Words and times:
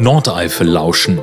Nordeifel 0.00 0.66
lauschen. 0.66 1.20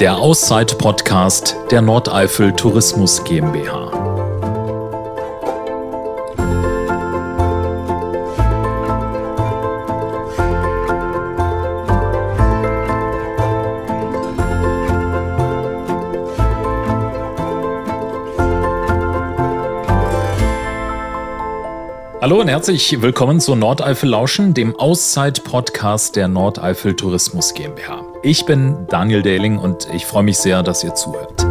Der 0.00 0.18
Auszeit-Podcast 0.18 1.56
der 1.70 1.80
Nordeifel 1.80 2.52
Tourismus 2.52 3.24
GmbH. 3.24 3.99
Hallo 22.30 22.42
und 22.42 22.48
herzlich 22.48 23.02
willkommen 23.02 23.40
zu 23.40 23.56
Nordeifel 23.56 24.08
Lauschen, 24.08 24.54
dem 24.54 24.76
Auszeit-Podcast 24.76 26.14
der 26.14 26.28
Nordeifel 26.28 26.94
Tourismus 26.94 27.54
GmbH. 27.54 28.04
Ich 28.22 28.46
bin 28.46 28.86
Daniel 28.88 29.22
Dehling 29.22 29.58
und 29.58 29.88
ich 29.92 30.06
freue 30.06 30.22
mich 30.22 30.38
sehr, 30.38 30.62
dass 30.62 30.84
ihr 30.84 30.94
zuhört. 30.94 31.44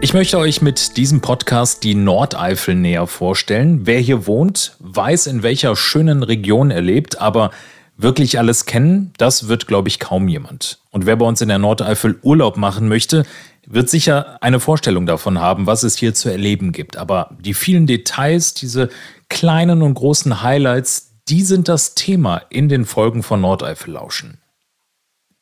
Ich 0.00 0.14
möchte 0.14 0.38
euch 0.38 0.62
mit 0.62 0.96
diesem 0.96 1.20
Podcast 1.20 1.84
die 1.84 1.94
Nordeifel 1.94 2.76
näher 2.76 3.06
vorstellen. 3.06 3.86
Wer 3.86 3.98
hier 3.98 4.26
wohnt, 4.26 4.76
weiß, 4.78 5.26
in 5.26 5.42
welcher 5.42 5.76
schönen 5.76 6.22
Region 6.22 6.70
er 6.70 6.80
lebt, 6.80 7.20
aber 7.20 7.50
wirklich 7.98 8.38
alles 8.38 8.64
kennen, 8.64 9.12
das 9.18 9.48
wird, 9.48 9.66
glaube 9.66 9.88
ich, 9.88 9.98
kaum 10.00 10.26
jemand. 10.28 10.78
Und 10.90 11.04
wer 11.04 11.16
bei 11.16 11.26
uns 11.26 11.42
in 11.42 11.48
der 11.48 11.58
Nordeifel 11.58 12.18
Urlaub 12.22 12.56
machen 12.56 12.88
möchte, 12.88 13.24
wird 13.70 13.88
sicher 13.88 14.36
eine 14.40 14.58
Vorstellung 14.58 15.06
davon 15.06 15.38
haben, 15.38 15.66
was 15.66 15.84
es 15.84 15.96
hier 15.96 16.12
zu 16.12 16.28
erleben 16.28 16.72
gibt. 16.72 16.96
Aber 16.96 17.36
die 17.40 17.54
vielen 17.54 17.86
Details, 17.86 18.52
diese 18.52 18.90
kleinen 19.28 19.82
und 19.82 19.94
großen 19.94 20.42
Highlights, 20.42 21.12
die 21.28 21.42
sind 21.42 21.68
das 21.68 21.94
Thema 21.94 22.42
in 22.50 22.68
den 22.68 22.84
Folgen 22.84 23.22
von 23.22 23.40
Nordeifel 23.40 23.94
lauschen. 23.94 24.38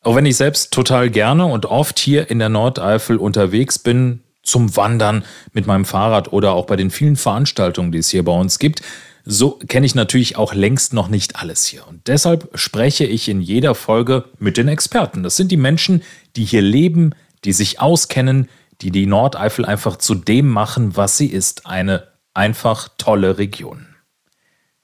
Auch 0.02 0.14
wenn 0.14 0.26
ich 0.26 0.36
selbst 0.36 0.72
total 0.72 1.10
gerne 1.10 1.46
und 1.46 1.66
oft 1.66 1.98
hier 1.98 2.30
in 2.30 2.38
der 2.38 2.50
Nordeifel 2.50 3.16
unterwegs 3.16 3.78
bin, 3.78 4.22
zum 4.42 4.76
Wandern 4.76 5.24
mit 5.52 5.66
meinem 5.66 5.84
Fahrrad 5.84 6.32
oder 6.32 6.52
auch 6.52 6.66
bei 6.66 6.76
den 6.76 6.90
vielen 6.90 7.16
Veranstaltungen, 7.16 7.92
die 7.92 7.98
es 7.98 8.10
hier 8.10 8.24
bei 8.24 8.32
uns 8.32 8.58
gibt, 8.58 8.82
so 9.24 9.58
kenne 9.68 9.84
ich 9.84 9.94
natürlich 9.94 10.36
auch 10.36 10.54
längst 10.54 10.94
noch 10.94 11.08
nicht 11.08 11.36
alles 11.36 11.66
hier. 11.66 11.86
Und 11.86 12.06
deshalb 12.08 12.48
spreche 12.54 13.04
ich 13.04 13.28
in 13.28 13.42
jeder 13.42 13.74
Folge 13.74 14.24
mit 14.38 14.56
den 14.56 14.68
Experten. 14.68 15.22
Das 15.22 15.36
sind 15.36 15.50
die 15.50 15.58
Menschen, 15.58 16.02
die 16.36 16.44
hier 16.44 16.62
leben, 16.62 17.12
die 17.44 17.52
sich 17.52 17.80
auskennen, 17.80 18.48
die 18.80 18.90
die 18.90 19.06
Nordeifel 19.06 19.64
einfach 19.64 19.96
zu 19.96 20.14
dem 20.14 20.48
machen, 20.48 20.96
was 20.96 21.16
sie 21.16 21.26
ist. 21.26 21.66
Eine 21.66 22.08
einfach 22.34 22.88
tolle 22.98 23.38
Region. 23.38 23.86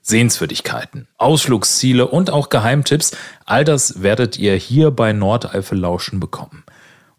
Sehenswürdigkeiten, 0.01 1.09
Ausflugsziele 1.17 2.07
und 2.07 2.29
auch 2.31 2.51
Geheimtipps, 2.51 3.17
all 3.47 3.65
das 3.65 4.03
werdet 4.03 4.39
ihr 4.39 4.55
hier 4.55 4.91
bei 4.91 5.15
Nordeifel 5.15 5.79
Lauschen 5.79 6.21
bekommen. 6.21 6.65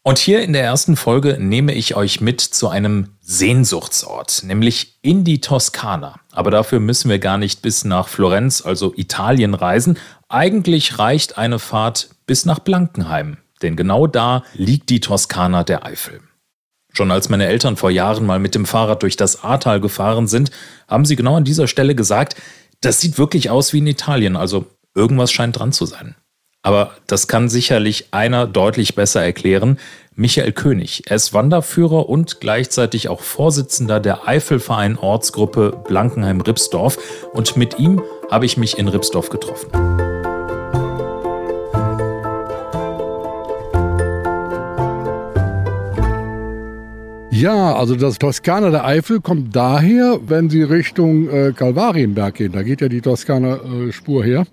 Und 0.04 0.20
hier 0.20 0.44
in 0.44 0.54
der 0.54 0.64
ersten 0.64 0.96
Folge 0.96 1.38
nehme 1.40 1.74
ich 1.74 1.96
euch 1.96 2.22
mit 2.22 2.40
zu 2.40 2.70
einem 2.70 3.16
Sehnsuchtsort, 3.22 4.44
nämlich 4.44 5.00
in 5.02 5.24
die 5.24 5.42
Toskana. 5.42 6.20
Aber 6.32 6.52
dafür 6.52 6.80
müssen 6.80 7.10
wir 7.10 7.18
gar 7.18 7.40
nicht 7.40 7.64
bis 7.64 7.86
nach 7.86 8.08
Florenz, 8.08 8.62
also 8.64 8.94
Italien, 8.96 9.56
reisen. 9.56 9.98
Eigentlich 10.30 11.00
reicht 11.00 11.40
eine 11.40 11.58
Fahrt 11.58 12.10
bis 12.28 12.46
nach 12.46 12.60
Blankenheim, 12.60 13.38
denn 13.62 13.76
genau 13.76 14.08
da 14.08 14.44
liegt 14.54 14.90
die 14.90 15.00
Toskana 15.00 15.64
der 15.64 15.86
Eifel. 15.86 16.22
Schon 16.94 17.12
als 17.12 17.30
meine 17.30 17.48
Eltern 17.48 17.76
vor 17.76 17.92
Jahren 17.92 18.26
mal 18.26 18.40
mit 18.40 18.56
dem 18.56 18.66
Fahrrad 18.66 19.04
durch 19.04 19.18
das 19.18 19.44
Ahrtal 19.44 19.82
gefahren 19.82 20.28
sind, 20.28 20.52
haben 20.88 21.06
sie 21.06 21.16
genau 21.16 21.36
an 21.36 21.44
dieser 21.44 21.68
Stelle 21.68 21.94
gesagt, 21.94 22.36
das 22.82 23.02
sieht 23.02 23.18
wirklich 23.18 23.50
aus 23.50 23.74
wie 23.74 23.80
in 23.80 23.88
Italien, 23.88 24.36
also 24.36 24.66
irgendwas 24.94 25.32
scheint 25.32 25.60
dran 25.60 25.74
zu 25.74 25.86
sein. 25.86 26.16
Aber 26.66 26.94
das 27.06 27.28
kann 27.28 27.48
sicherlich 27.48 28.08
einer 28.10 28.48
deutlich 28.48 28.96
besser 28.96 29.24
erklären. 29.24 29.78
Michael 30.16 30.52
König. 30.52 31.04
Er 31.06 31.18
ist 31.18 31.32
Wanderführer 31.32 32.10
und 32.10 32.40
gleichzeitig 32.40 33.08
auch 33.08 33.22
Vorsitzender 33.22 34.00
der 34.00 34.28
Eifelverein 34.28 34.98
Ortsgruppe 34.98 35.80
Blankenheim-Ripsdorf. 35.88 36.98
Und 37.34 37.56
mit 37.56 37.78
ihm 37.78 38.02
habe 38.32 38.48
ich 38.48 38.58
mich 38.58 38.80
in 38.80 38.88
Ripsdorf 38.88 39.30
getroffen. 39.30 40.05
Ja, 47.36 47.76
also 47.76 47.98
das 47.98 48.18
Toskana 48.18 48.70
der 48.70 48.86
Eifel 48.86 49.20
kommt 49.20 49.54
daher, 49.54 50.22
wenn 50.26 50.50
Sie 50.50 50.64
Richtung 50.64 51.28
äh, 51.28 51.52
Kalvarienberg 51.52 52.36
gehen. 52.36 52.54
Da 52.54 52.64
geht 52.64 52.80
ja 52.80 52.88
die 52.88 53.02
Toskana-Spur 53.02 54.24
äh, 54.24 54.28
her. 54.28 54.48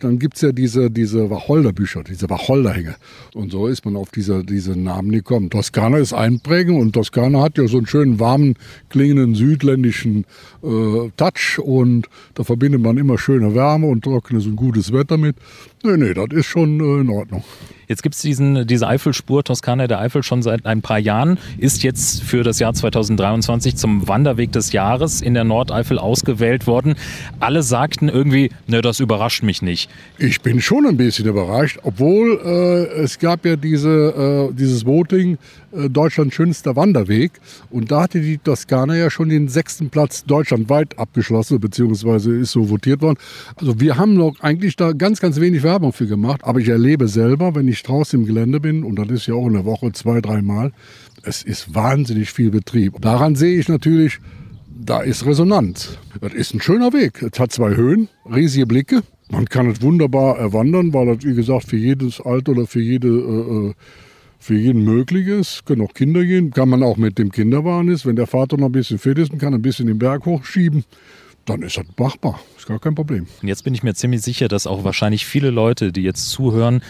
Dann 0.00 0.18
gibt's 0.18 0.40
ja 0.40 0.50
diese, 0.50 0.90
diese 0.90 1.30
Wacholderbücher, 1.30 2.02
diese 2.02 2.28
Wacholderhänge. 2.30 2.96
Und 3.34 3.52
so 3.52 3.66
ist 3.66 3.84
man 3.84 3.96
auf 3.96 4.10
diese, 4.10 4.44
diese 4.44 4.72
Namen 4.72 5.12
gekommen. 5.12 5.50
Toskana 5.50 5.98
ist 5.98 6.14
einprägend 6.14 6.80
und 6.80 6.92
Toskana 6.92 7.42
hat 7.42 7.58
ja 7.58 7.68
so 7.68 7.76
einen 7.76 7.86
schönen, 7.86 8.18
warmen, 8.18 8.54
klingenden 8.88 9.34
südländischen 9.34 10.24
äh, 10.62 11.10
Touch. 11.16 11.58
Und 11.62 12.08
da 12.34 12.44
verbindet 12.44 12.80
man 12.80 12.96
immer 12.96 13.18
schöne 13.18 13.54
Wärme 13.54 13.86
und 13.88 14.02
trockenes 14.02 14.46
und 14.46 14.56
gutes 14.56 14.92
Wetter 14.92 15.18
mit. 15.18 15.36
Nee, 15.84 15.98
nee, 15.98 16.14
das 16.14 16.28
ist 16.30 16.46
schon 16.46 16.80
äh, 16.80 17.00
in 17.02 17.10
Ordnung. 17.10 17.44
Jetzt 17.90 18.04
gibt 18.04 18.14
es 18.14 18.20
diese 18.22 18.86
Eifelspur 18.86 19.42
Toskana 19.42 19.88
der 19.88 19.98
Eifel 19.98 20.22
schon 20.22 20.42
seit 20.42 20.64
ein 20.64 20.80
paar 20.80 21.00
Jahren, 21.00 21.40
ist 21.58 21.82
jetzt 21.82 22.22
für 22.22 22.44
das 22.44 22.60
Jahr 22.60 22.72
2023 22.72 23.74
zum 23.74 24.06
Wanderweg 24.06 24.52
des 24.52 24.70
Jahres 24.70 25.20
in 25.20 25.34
der 25.34 25.42
Nordeifel 25.42 25.98
ausgewählt 25.98 26.68
worden. 26.68 26.94
Alle 27.40 27.64
sagten 27.64 28.08
irgendwie, 28.08 28.52
ne, 28.68 28.80
das 28.80 29.00
überrascht 29.00 29.42
mich 29.42 29.60
nicht. 29.60 29.89
Ich 30.22 30.42
bin 30.42 30.60
schon 30.60 30.84
ein 30.84 30.98
bisschen 30.98 31.26
überrascht, 31.26 31.78
obwohl 31.82 32.38
äh, 32.44 33.00
es 33.00 33.18
gab 33.18 33.46
ja 33.46 33.56
diese, 33.56 34.50
äh, 34.50 34.54
dieses 34.54 34.84
Voting 34.84 35.38
äh, 35.72 35.88
Deutschlands 35.88 36.34
schönster 36.34 36.76
Wanderweg. 36.76 37.32
Und 37.70 37.90
da 37.90 38.02
hatte 38.02 38.20
die 38.20 38.36
Toskana 38.36 38.96
ja 38.96 39.08
schon 39.08 39.30
den 39.30 39.48
sechsten 39.48 39.88
Platz 39.88 40.24
deutschlandweit 40.26 40.98
abgeschlossen, 40.98 41.58
beziehungsweise 41.58 42.36
ist 42.36 42.52
so 42.52 42.68
votiert 42.68 43.00
worden. 43.00 43.16
Also 43.56 43.80
wir 43.80 43.96
haben 43.96 44.12
noch 44.12 44.40
eigentlich 44.40 44.76
da 44.76 44.92
ganz, 44.92 45.20
ganz 45.20 45.40
wenig 45.40 45.62
Werbung 45.62 45.94
für 45.94 46.06
gemacht. 46.06 46.42
Aber 46.44 46.60
ich 46.60 46.68
erlebe 46.68 47.08
selber, 47.08 47.54
wenn 47.54 47.66
ich 47.66 47.82
draußen 47.82 48.20
im 48.20 48.26
Gelände 48.26 48.60
bin, 48.60 48.84
und 48.84 48.96
das 48.96 49.08
ist 49.08 49.26
ja 49.26 49.32
auch 49.32 49.46
in 49.46 49.54
der 49.54 49.64
Woche 49.64 49.90
zwei, 49.92 50.20
dreimal, 50.20 50.72
es 51.22 51.42
ist 51.42 51.74
wahnsinnig 51.74 52.30
viel 52.30 52.50
Betrieb. 52.50 53.00
Daran 53.00 53.36
sehe 53.36 53.58
ich 53.58 53.68
natürlich, 53.68 54.18
da 54.68 55.00
ist 55.00 55.24
Resonanz. 55.24 55.98
Das 56.20 56.34
ist 56.34 56.52
ein 56.52 56.60
schöner 56.60 56.92
Weg. 56.92 57.22
Es 57.22 57.38
hat 57.38 57.52
zwei 57.52 57.74
Höhen, 57.74 58.08
riesige 58.30 58.66
Blicke. 58.66 59.02
Man 59.30 59.46
kann 59.46 59.70
es 59.70 59.80
wunderbar 59.80 60.38
erwandern, 60.38 60.92
weil 60.92 61.14
das, 61.14 61.24
wie 61.24 61.34
gesagt, 61.34 61.64
für 61.64 61.76
jedes 61.76 62.20
Alter 62.20 62.52
oder 62.52 62.66
für 62.66 62.80
jede 62.80 63.08
äh, 63.08 63.68
äh 63.68 63.74
für 64.42 64.54
jeden 64.54 64.84
möglich 64.84 65.28
ist. 65.28 65.66
Können 65.66 65.82
auch 65.82 65.92
Kinder 65.92 66.24
gehen. 66.24 66.50
Kann 66.50 66.70
man 66.70 66.82
auch 66.82 66.96
mit 66.96 67.18
dem 67.18 67.30
Kinderwagen 67.30 67.88
ist. 67.88 68.06
Wenn 68.06 68.16
der 68.16 68.26
Vater 68.26 68.56
noch 68.56 68.66
ein 68.66 68.72
bisschen 68.72 68.98
fit 68.98 69.18
ist 69.18 69.32
und 69.32 69.38
kann 69.38 69.52
ein 69.52 69.60
bisschen 69.60 69.86
den 69.86 69.98
Berg 69.98 70.24
hochschieben, 70.24 70.84
dann 71.50 71.62
ist 71.62 71.76
das 71.76 71.84
machbar. 71.98 72.40
Ist 72.56 72.66
gar 72.66 72.78
kein 72.78 72.94
Problem. 72.94 73.26
Und 73.42 73.48
jetzt 73.48 73.64
bin 73.64 73.74
ich 73.74 73.82
mir 73.82 73.94
ziemlich 73.94 74.22
sicher, 74.22 74.48
dass 74.48 74.66
auch 74.66 74.84
wahrscheinlich 74.84 75.26
viele 75.26 75.50
Leute, 75.50 75.92
die 75.92 76.02
jetzt 76.02 76.30
zuhören, 76.30 76.82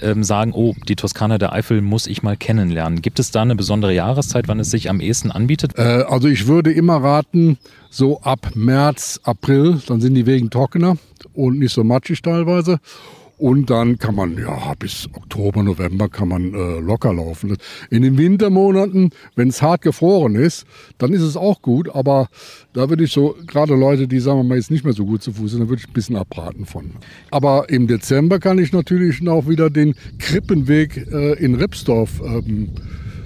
ähm, 0.00 0.24
sagen, 0.24 0.52
oh, 0.54 0.74
die 0.88 0.96
Toskana 0.96 1.38
der 1.38 1.52
Eifel 1.52 1.80
muss 1.82 2.06
ich 2.06 2.22
mal 2.22 2.36
kennenlernen. 2.36 3.02
Gibt 3.02 3.18
es 3.18 3.30
da 3.30 3.42
eine 3.42 3.56
besondere 3.56 3.92
Jahreszeit, 3.92 4.48
wann 4.48 4.60
es 4.60 4.70
sich 4.70 4.88
am 4.88 5.00
ehesten 5.00 5.30
anbietet? 5.30 5.76
Äh, 5.76 6.04
also 6.08 6.28
ich 6.28 6.46
würde 6.46 6.72
immer 6.72 7.02
raten, 7.02 7.58
so 7.90 8.20
ab 8.22 8.50
März, 8.54 9.20
April, 9.24 9.80
dann 9.86 10.00
sind 10.00 10.14
die 10.14 10.26
Wegen 10.26 10.50
trockener 10.50 10.96
und 11.32 11.58
nicht 11.58 11.72
so 11.72 11.84
matschig 11.84 12.22
teilweise. 12.22 12.78
Und 13.36 13.68
dann 13.70 13.98
kann 13.98 14.14
man, 14.14 14.38
ja, 14.38 14.74
bis 14.78 15.08
Oktober, 15.12 15.62
November 15.62 16.08
kann 16.08 16.28
man 16.28 16.54
äh, 16.54 16.78
locker 16.80 17.12
laufen. 17.12 17.56
In 17.90 18.02
den 18.02 18.16
Wintermonaten, 18.16 19.10
wenn 19.34 19.48
es 19.48 19.60
hart 19.60 19.82
gefroren 19.82 20.36
ist, 20.36 20.66
dann 20.98 21.12
ist 21.12 21.22
es 21.22 21.36
auch 21.36 21.60
gut. 21.60 21.94
Aber 21.94 22.28
da 22.72 22.88
würde 22.88 23.04
ich 23.04 23.12
so, 23.12 23.36
gerade 23.46 23.74
Leute, 23.74 24.06
die 24.06 24.20
sagen 24.20 24.38
wir 24.38 24.44
mal 24.44 24.56
jetzt 24.56 24.70
nicht 24.70 24.84
mehr 24.84 24.94
so 24.94 25.04
gut 25.04 25.22
zu 25.22 25.32
Fuß 25.32 25.50
sind, 25.50 25.60
da 25.60 25.68
würde 25.68 25.82
ich 25.82 25.88
ein 25.88 25.94
bisschen 25.94 26.16
abraten 26.16 26.64
von. 26.64 26.92
Aber 27.30 27.68
im 27.70 27.88
Dezember 27.88 28.38
kann 28.38 28.58
ich 28.58 28.72
natürlich 28.72 29.26
auch 29.28 29.48
wieder 29.48 29.68
den 29.68 29.94
Krippenweg 30.18 31.08
äh, 31.12 31.32
in 31.34 31.56
Ripsdorf 31.56 32.20
ähm, 32.24 32.70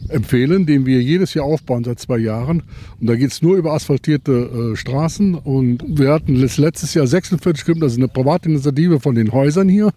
empfehlen, 0.09 0.67
den 0.67 0.87
wir 0.87 1.01
jedes 1.01 1.35
Jahr 1.35 1.45
aufbauen 1.45 1.85
seit 1.85 1.99
zwei 1.99 2.19
Jahren. 2.19 2.63
Und 3.01 3.09
da 3.09 3.17
geht 3.17 3.31
es 3.31 3.43
nur 3.43 3.57
über 3.57 3.73
asphaltierte 3.73 4.73
äh, 4.73 4.77
Straßen. 4.77 5.35
Und 5.35 5.85
wir 5.87 6.13
hatten 6.13 6.37
letztes 6.37 6.95
Jahr 6.95 7.07
46 7.07 7.65
Krippen, 7.65 7.81
das 7.81 7.93
ist 7.93 7.99
eine 7.99 8.09
private 8.09 8.49
Initiative 8.49 9.01
von 9.01 9.15
den 9.15 9.33
Häusern 9.33 9.69
hier. 9.69 9.91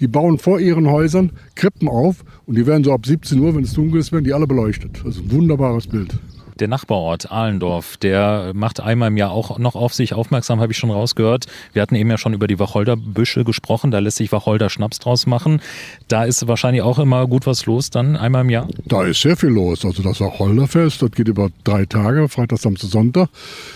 Die 0.00 0.08
bauen 0.08 0.38
vor 0.38 0.60
ihren 0.60 0.88
Häusern 0.90 1.32
Krippen 1.54 1.88
auf 1.88 2.24
und 2.46 2.56
die 2.56 2.66
werden 2.66 2.84
so 2.84 2.92
ab 2.92 3.06
17 3.06 3.38
Uhr, 3.38 3.54
wenn 3.54 3.64
es 3.64 3.72
dunkel 3.72 4.00
ist, 4.00 4.12
werden 4.12 4.24
die 4.24 4.32
alle 4.32 4.46
beleuchtet. 4.46 5.02
Also 5.04 5.22
ein 5.22 5.30
wunderbares 5.30 5.86
Bild. 5.86 6.18
Der 6.58 6.68
Nachbarort 6.68 7.30
Ahlendorf, 7.30 7.96
der 7.96 8.52
macht 8.54 8.80
einmal 8.80 9.08
im 9.08 9.16
Jahr 9.16 9.30
auch 9.30 9.58
noch 9.58 9.74
auf 9.74 9.94
sich 9.94 10.14
aufmerksam, 10.14 10.60
habe 10.60 10.72
ich 10.72 10.78
schon 10.78 10.90
rausgehört. 10.90 11.46
Wir 11.72 11.82
hatten 11.82 11.94
eben 11.94 12.10
ja 12.10 12.18
schon 12.18 12.34
über 12.34 12.46
die 12.46 12.58
Wacholderbüsche 12.58 13.44
gesprochen, 13.44 13.90
da 13.90 13.98
lässt 13.98 14.16
sich 14.16 14.32
Wacholder-Schnaps 14.32 14.98
draus 14.98 15.26
machen. 15.26 15.60
Da 16.08 16.24
ist 16.24 16.46
wahrscheinlich 16.48 16.82
auch 16.82 16.98
immer 16.98 17.26
gut 17.26 17.46
was 17.46 17.66
los 17.66 17.90
dann 17.90 18.16
einmal 18.16 18.42
im 18.42 18.50
Jahr. 18.50 18.68
Da 18.84 19.04
ist 19.04 19.20
sehr 19.20 19.36
viel 19.36 19.50
los. 19.50 19.84
Also 19.84 20.02
das 20.02 20.20
Wacholderfest, 20.20 21.02
das 21.02 21.10
geht 21.10 21.28
über 21.28 21.50
drei 21.64 21.84
Tage, 21.86 22.28
Freitag, 22.28 22.58
Samstag, 22.58 22.90
Sonntag. 22.90 23.28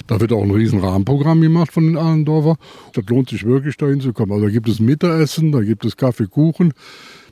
Da 0.06 0.20
wird 0.20 0.32
auch 0.32 0.42
ein 0.42 0.50
riesen 0.50 0.80
Rahmenprogramm 0.80 1.40
gemacht 1.40 1.72
von 1.72 1.86
den 1.86 1.96
Ahlendorfer. 1.96 2.56
Das 2.94 3.04
lohnt 3.08 3.28
sich 3.28 3.44
wirklich, 3.44 3.76
da 3.76 3.86
hinzukommen. 3.86 4.32
Also 4.32 4.46
da 4.46 4.52
gibt 4.52 4.68
es 4.68 4.80
Mittagessen, 4.80 5.52
da 5.52 5.60
gibt 5.60 5.84
es 5.84 5.96
Kaffee, 5.96 6.26
Kuchen. 6.26 6.72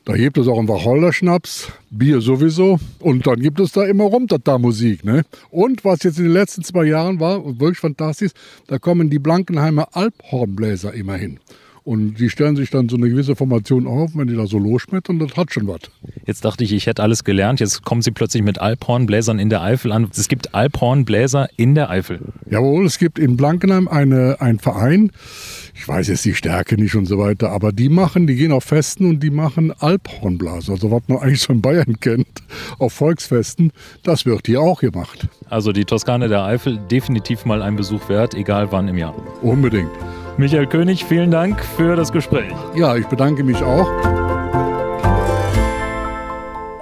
Da 0.08 0.16
gibt 0.16 0.38
es 0.38 0.49
auch 0.49 0.58
einen 0.58 0.69
Wacholder-Schnaps, 0.69 1.70
Bier 1.90 2.22
sowieso. 2.22 2.81
Und 2.99 3.26
dann 3.26 3.40
gibt 3.40 3.60
es 3.60 3.72
da 3.72 3.84
immer 3.84 4.05
rum 4.05 4.26
da 4.26 4.56
Musik. 4.56 5.05
Ne? 5.05 5.22
Und 5.50 5.84
was 5.84 6.02
jetzt 6.02 6.16
in 6.16 6.25
den 6.25 6.32
letzten 6.32 6.64
zwei 6.64 6.87
Jahren 6.87 7.20
war, 7.20 7.44
wirklich 7.44 7.78
fantastisch, 7.78 8.32
da 8.69 8.78
kommen 8.78 9.10
die 9.10 9.19
Blankenheimer 9.19 9.88
Alphornbläser 9.93 10.94
immer 10.94 11.16
hin. 11.16 11.40
Und 11.88 12.17
die 12.20 12.29
stellen 12.29 12.55
sich 12.55 12.69
dann 12.69 12.90
so 12.90 12.96
eine 12.96 13.08
gewisse 13.08 13.35
Formation 13.35 13.87
auf, 13.87 14.11
wenn 14.14 14.29
die 14.29 14.37
da 14.37 14.46
so 14.46 14.58
losschmettern, 14.58 15.19
das 15.19 15.35
hat 15.38 15.55
schon 15.55 15.67
was. 15.67 15.81
Jetzt 16.26 16.44
dachte 16.44 16.62
ich, 16.62 16.75
ich 16.75 16.85
hätte 16.85 17.02
alles 17.02 17.25
gelernt. 17.25 17.61
Jetzt 17.61 17.82
kommen 17.82 18.02
sie 18.02 18.11
plötzlich 18.11 18.43
mit 18.43 18.61
Alphornbläsern 18.61 19.38
in 19.38 19.49
der 19.49 19.62
Eifel 19.62 19.93
an. 19.93 20.06
Es 20.14 20.29
gibt 20.29 20.55
Alphornbläser 20.55 21.49
in 21.56 21.75
der 21.75 21.88
Eifel. 21.88 22.20
Jawohl, 22.50 22.85
es 22.85 22.99
gibt 22.99 23.19
in 23.19 23.38
Blankenheim 23.38 23.88
eine, 23.88 24.38
einen 24.38 24.58
Verein. 24.58 25.12
Ich 25.75 25.88
weiß 25.88 26.08
jetzt 26.08 26.26
die 26.26 26.35
Stärke 26.35 26.75
nicht 26.75 26.94
und 26.94 27.06
so 27.06 27.19
weiter, 27.19 27.52
aber 27.52 27.73
die 27.73 27.88
machen, 27.88 28.26
die 28.26 28.34
gehen 28.34 28.52
auf 28.52 28.64
Festen 28.64 29.08
und 29.08 29.23
die 29.23 29.31
machen 29.31 29.73
Alphornblaser. 29.73 30.73
Also 30.73 30.91
was 30.91 31.05
man 31.06 31.20
eigentlich 31.20 31.41
so 31.41 31.55
in 31.55 31.62
Bayern 31.62 31.99
kennt, 32.00 32.43
auf 32.79 32.93
Volksfesten, 32.93 33.73
das 34.02 34.26
wird 34.26 34.44
hier 34.44 34.61
auch 34.61 34.81
gemacht. 34.81 35.26
Also 35.49 35.73
die 35.73 35.87
Toskana 35.87 36.29
der 36.29 36.44
Eifel 36.44 36.79
definitiv 36.91 37.46
mal 37.46 37.62
ein 37.62 37.76
Besuch 37.76 38.11
wert, 38.11 38.34
egal 38.34 38.73
wann 38.73 38.88
im 38.88 38.99
Jahr. 38.99 39.14
Unbedingt. 39.41 39.88
Michael 40.38 40.69
König, 40.69 41.05
vielen 41.05 41.32
Dank 41.32 41.64
für 41.64 41.96
das 41.96 42.12
Gespräch. 42.12 42.52
Ja, 42.76 42.94
ich 42.94 43.06
bedanke 43.06 43.43
mich 43.43 43.56
auch. 43.56 43.88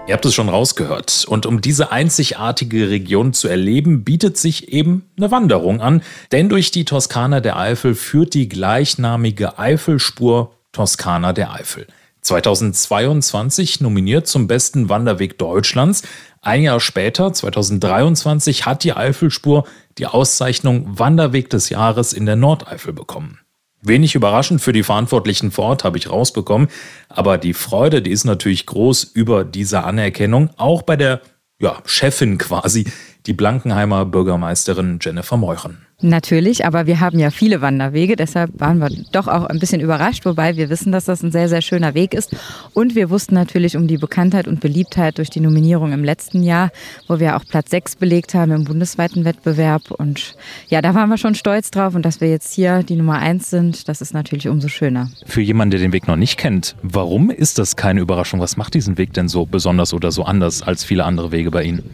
Ihr 0.06 0.12
habt 0.12 0.26
es 0.26 0.34
schon 0.34 0.50
rausgehört. 0.50 1.24
Und 1.26 1.46
um 1.46 1.62
diese 1.62 1.90
einzigartige 1.90 2.90
Region 2.90 3.32
zu 3.32 3.48
erleben, 3.48 4.04
bietet 4.04 4.36
sich 4.36 4.74
eben 4.74 5.08
eine 5.16 5.30
Wanderung 5.30 5.80
an. 5.80 6.02
Denn 6.32 6.50
durch 6.50 6.70
die 6.70 6.84
Toskana 6.84 7.40
der 7.40 7.58
Eifel 7.58 7.94
führt 7.94 8.34
die 8.34 8.46
gleichnamige 8.50 9.58
Eifelspur 9.58 10.52
Toskana 10.72 11.32
der 11.32 11.54
Eifel. 11.54 11.86
2022 12.20 13.80
nominiert 13.80 14.26
zum 14.26 14.48
besten 14.48 14.90
Wanderweg 14.90 15.38
Deutschlands. 15.38 16.02
Ein 16.42 16.62
Jahr 16.62 16.80
später, 16.80 17.32
2023, 17.32 18.66
hat 18.66 18.84
die 18.84 18.92
Eifelspur 18.92 19.64
die 19.96 20.06
Auszeichnung 20.06 20.98
Wanderweg 20.98 21.48
des 21.48 21.70
Jahres 21.70 22.12
in 22.12 22.26
der 22.26 22.36
Nordeifel 22.36 22.92
bekommen. 22.92 23.38
Wenig 23.86 24.14
überraschend 24.14 24.60
für 24.60 24.72
die 24.72 24.82
Verantwortlichen 24.82 25.50
vor 25.50 25.66
Ort 25.66 25.84
habe 25.84 25.98
ich 25.98 26.10
rausbekommen, 26.10 26.68
aber 27.08 27.38
die 27.38 27.54
Freude, 27.54 28.02
die 28.02 28.10
ist 28.10 28.24
natürlich 28.24 28.66
groß 28.66 29.04
über 29.04 29.44
diese 29.44 29.84
Anerkennung, 29.84 30.50
auch 30.56 30.82
bei 30.82 30.96
der 30.96 31.20
ja, 31.60 31.82
Chefin 31.86 32.38
quasi, 32.38 32.86
die 33.26 33.32
Blankenheimer 33.32 34.04
Bürgermeisterin 34.04 34.98
Jennifer 35.00 35.36
Meuchen. 35.36 35.85
Natürlich, 36.02 36.66
aber 36.66 36.86
wir 36.86 37.00
haben 37.00 37.18
ja 37.18 37.30
viele 37.30 37.62
Wanderwege, 37.62 38.16
deshalb 38.16 38.60
waren 38.60 38.80
wir 38.80 38.90
doch 39.12 39.28
auch 39.28 39.44
ein 39.44 39.58
bisschen 39.58 39.80
überrascht, 39.80 40.26
wobei 40.26 40.58
wir 40.58 40.68
wissen, 40.68 40.92
dass 40.92 41.06
das 41.06 41.22
ein 41.22 41.32
sehr, 41.32 41.48
sehr 41.48 41.62
schöner 41.62 41.94
Weg 41.94 42.12
ist. 42.12 42.36
Und 42.74 42.94
wir 42.94 43.08
wussten 43.08 43.34
natürlich 43.34 43.78
um 43.78 43.86
die 43.86 43.96
Bekanntheit 43.96 44.46
und 44.46 44.60
Beliebtheit 44.60 45.16
durch 45.16 45.30
die 45.30 45.40
Nominierung 45.40 45.92
im 45.94 46.04
letzten 46.04 46.42
Jahr, 46.42 46.70
wo 47.08 47.18
wir 47.18 47.34
auch 47.34 47.46
Platz 47.46 47.70
6 47.70 47.96
belegt 47.96 48.34
haben 48.34 48.52
im 48.52 48.64
bundesweiten 48.64 49.24
Wettbewerb. 49.24 49.90
Und 49.90 50.36
ja, 50.68 50.82
da 50.82 50.94
waren 50.94 51.08
wir 51.08 51.16
schon 51.16 51.34
stolz 51.34 51.70
drauf 51.70 51.94
und 51.94 52.02
dass 52.02 52.20
wir 52.20 52.28
jetzt 52.28 52.52
hier 52.52 52.82
die 52.82 52.96
Nummer 52.96 53.18
1 53.18 53.48
sind, 53.48 53.88
das 53.88 54.02
ist 54.02 54.12
natürlich 54.12 54.48
umso 54.48 54.68
schöner. 54.68 55.10
Für 55.24 55.40
jemanden, 55.40 55.70
der 55.70 55.80
den 55.80 55.92
Weg 55.94 56.08
noch 56.08 56.16
nicht 56.16 56.36
kennt, 56.36 56.76
warum 56.82 57.30
ist 57.30 57.58
das 57.58 57.74
keine 57.74 58.02
Überraschung? 58.02 58.38
Was 58.40 58.58
macht 58.58 58.74
diesen 58.74 58.98
Weg 58.98 59.14
denn 59.14 59.28
so 59.28 59.46
besonders 59.46 59.94
oder 59.94 60.12
so 60.12 60.24
anders 60.24 60.62
als 60.62 60.84
viele 60.84 61.04
andere 61.04 61.32
Wege 61.32 61.50
bei 61.50 61.62
Ihnen? 61.62 61.84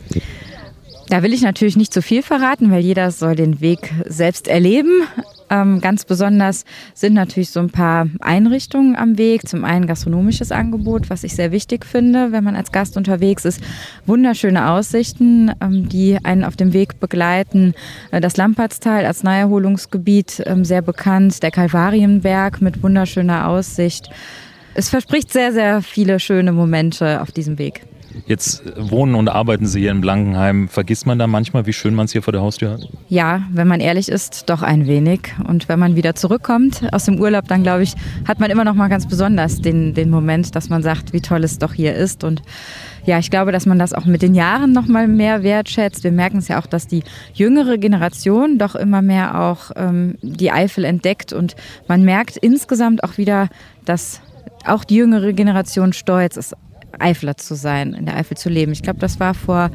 Da 1.13 1.23
will 1.23 1.35
ich 1.35 1.43
natürlich 1.43 1.77
nicht 1.77 1.93
zu 1.93 2.01
viel 2.01 2.23
verraten, 2.23 2.71
weil 2.71 2.81
jeder 2.81 3.11
soll 3.11 3.37
den 3.37 3.61
Weg 3.61 3.93
selbst 4.07 4.49
erleben. 4.49 5.03
Ähm, 5.51 5.83
ganz 5.83 6.07
besonders 6.07 6.65
sind 6.95 7.13
natürlich 7.13 7.51
so 7.51 7.61
ein 7.61 7.69
paar 7.69 8.07
Einrichtungen 8.21 8.97
am 8.97 9.19
Weg. 9.19 9.47
Zum 9.47 9.67
einen 9.67 9.87
gastronomisches 9.87 10.53
Angebot, 10.53 11.11
was 11.11 11.23
ich 11.23 11.35
sehr 11.35 11.53
wichtig 11.53 11.85
finde, 11.85 12.33
wenn 12.33 12.43
man 12.43 12.57
als 12.57 12.73
Gast 12.73 12.97
unterwegs 12.97 13.45
ist. 13.45 13.61
Wunderschöne 14.07 14.71
Aussichten, 14.71 15.53
ähm, 15.61 15.87
die 15.87 16.17
einen 16.25 16.45
auf 16.45 16.57
dem 16.57 16.73
Weg 16.73 16.99
begleiten. 16.99 17.75
Äh, 18.11 18.23
das 18.23 18.39
Lampertstal 18.39 19.05
als 19.05 19.23
Naherholungsgebiet 19.23 20.43
ähm, 20.47 20.65
sehr 20.65 20.81
bekannt. 20.81 21.43
Der 21.43 21.51
Kalvarienberg 21.51 22.63
mit 22.63 22.83
wunderschöner 22.83 23.49
Aussicht. 23.49 24.09
Es 24.73 24.89
verspricht 24.89 25.31
sehr, 25.31 25.53
sehr 25.53 25.83
viele 25.83 26.19
schöne 26.19 26.53
Momente 26.53 27.21
auf 27.21 27.33
diesem 27.33 27.59
Weg. 27.59 27.83
Jetzt 28.27 28.63
wohnen 28.77 29.15
und 29.15 29.29
arbeiten 29.29 29.67
Sie 29.67 29.81
hier 29.81 29.91
in 29.91 30.01
Blankenheim. 30.01 30.69
Vergisst 30.69 31.07
man 31.07 31.19
da 31.19 31.27
manchmal, 31.27 31.67
wie 31.67 31.73
schön 31.73 31.95
man 31.95 32.07
es 32.07 32.13
hier 32.13 32.23
vor 32.23 32.33
der 32.33 32.43
Haustür 32.43 32.73
hat? 32.73 32.89
Ja, 33.09 33.43
wenn 33.51 33.69
man 33.69 33.81
ehrlich 33.81 34.09
ist, 34.09 34.49
doch 34.49 34.63
ein 34.63 34.87
wenig. 34.87 35.35
Und 35.47 35.69
wenn 35.69 35.79
man 35.79 35.97
wieder 35.97 36.15
zurückkommt 36.15 36.83
aus 36.93 37.05
dem 37.05 37.21
Urlaub, 37.21 37.49
dann 37.49 37.63
glaube 37.63 37.83
ich, 37.83 37.95
hat 38.27 38.41
man 38.41 38.51
immer 38.51 38.65
noch 38.65 38.75
mal 38.75 38.89
ganz 38.89 39.07
besonders 39.07 39.61
den, 39.61 39.95
den 39.95 40.11
Moment, 40.11 40.55
dass 40.55 40.69
man 40.69 40.83
sagt, 40.83 41.13
wie 41.13 41.21
toll 41.21 41.45
es 41.45 41.59
doch 41.59 41.73
hier 41.73 41.95
ist. 41.95 42.25
Und 42.25 42.43
ja, 43.05 43.19
ich 43.19 43.31
glaube, 43.31 43.53
dass 43.53 43.67
man 43.67 43.79
das 43.79 43.93
auch 43.93 44.05
mit 44.05 44.23
den 44.23 44.35
Jahren 44.35 44.73
noch 44.73 44.87
mal 44.87 45.09
mehr 45.09 45.43
wertschätzt. 45.43 46.05
Wir 46.05 46.13
merken 46.13 46.39
es 46.39 46.49
ja 46.49 46.61
auch, 46.61 46.67
dass 46.67 46.87
die 46.87 47.03
jüngere 47.35 47.79
Generation 47.79 48.59
doch 48.59 48.75
immer 48.75 49.03
mehr 49.03 49.41
auch 49.41 49.73
ähm, 49.77 50.17
die 50.23 50.53
Eifel 50.53 50.85
entdeckt. 50.85 51.33
Und 51.33 51.57
man 51.89 52.05
merkt 52.05 52.37
insgesamt 52.37 53.03
auch 53.03 53.19
wieder, 53.19 53.49
dass 53.85 54.21
auch 54.65 54.85
die 54.85 54.97
jüngere 54.97 55.33
Generation 55.33 55.93
stolz 55.93 56.37
ist 56.37 56.55
Eifler 56.99 57.37
zu 57.37 57.55
sein, 57.55 57.95
in 57.95 58.07
der 58.07 58.17
Eifel 58.17 58.37
zu 58.37 58.49
leben. 58.49 58.73
Ich 58.73 58.83
glaube, 58.83 58.99
das 58.99 59.21
war 59.21 59.35
vor 59.35 59.71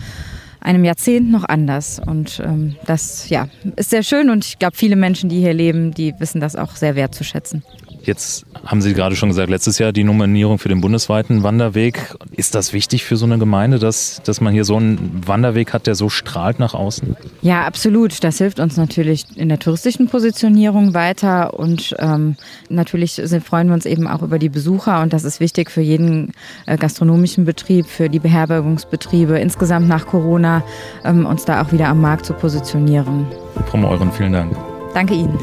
einem 0.59 0.83
Jahrzehnt 0.83 1.31
noch 1.31 1.43
anders. 1.43 1.99
Und 2.05 2.41
ähm, 2.43 2.75
das 2.85 3.29
ja, 3.29 3.47
ist 3.75 3.89
sehr 3.89 4.03
schön 4.03 4.29
und 4.29 4.45
ich 4.45 4.59
glaube, 4.59 4.75
viele 4.75 4.95
Menschen, 4.95 5.29
die 5.29 5.39
hier 5.39 5.53
leben, 5.53 5.93
die 5.93 6.13
wissen 6.19 6.41
das 6.41 6.55
auch 6.55 6.75
sehr 6.75 6.95
wertzuschätzen. 6.95 7.63
Jetzt 8.07 8.45
haben 8.65 8.81
Sie 8.81 8.93
gerade 8.93 9.17
schon 9.17 9.27
gesagt, 9.27 9.49
letztes 9.49 9.79
Jahr 9.79 9.91
die 9.91 10.05
Nominierung 10.05 10.59
für 10.59 10.69
den 10.69 10.79
bundesweiten 10.79 11.43
Wanderweg. 11.43 12.15
Ist 12.31 12.55
das 12.55 12.71
wichtig 12.71 13.03
für 13.03 13.17
so 13.17 13.25
eine 13.25 13.37
Gemeinde, 13.37 13.79
dass, 13.79 14.21
dass 14.23 14.39
man 14.39 14.53
hier 14.53 14.63
so 14.63 14.77
einen 14.77 15.23
Wanderweg 15.27 15.73
hat, 15.73 15.87
der 15.87 15.95
so 15.95 16.07
strahlt 16.07 16.57
nach 16.57 16.73
außen? 16.73 17.17
Ja, 17.41 17.65
absolut. 17.65 18.23
Das 18.23 18.37
hilft 18.37 18.61
uns 18.61 18.77
natürlich 18.77 19.25
in 19.35 19.49
der 19.49 19.59
touristischen 19.59 20.07
Positionierung 20.07 20.93
weiter 20.93 21.59
und 21.59 21.97
ähm, 21.99 22.37
natürlich 22.69 23.19
sind, 23.21 23.43
freuen 23.43 23.67
wir 23.67 23.73
uns 23.73 23.85
eben 23.85 24.07
auch 24.07 24.21
über 24.21 24.39
die 24.39 24.49
Besucher 24.49 25.01
und 25.01 25.11
das 25.11 25.25
ist 25.25 25.41
wichtig 25.41 25.69
für 25.69 25.81
jeden 25.81 26.31
äh, 26.65 26.77
gastronomischen 26.77 27.43
Betrieb, 27.43 27.87
für 27.87 28.09
die 28.09 28.19
Beherbergungsbetriebe, 28.19 29.37
insgesamt 29.37 29.89
nach 29.89 30.07
Corona, 30.07 30.63
ähm, 31.03 31.25
uns 31.25 31.43
da 31.43 31.61
auch 31.61 31.73
wieder 31.73 31.89
am 31.89 31.99
Markt 31.99 32.25
zu 32.25 32.33
positionieren. 32.33 33.27
Frau 33.65 33.77
Meuren, 33.77 34.13
vielen 34.13 34.31
Dank. 34.31 34.55
Danke 34.93 35.13
Ihnen. 35.13 35.37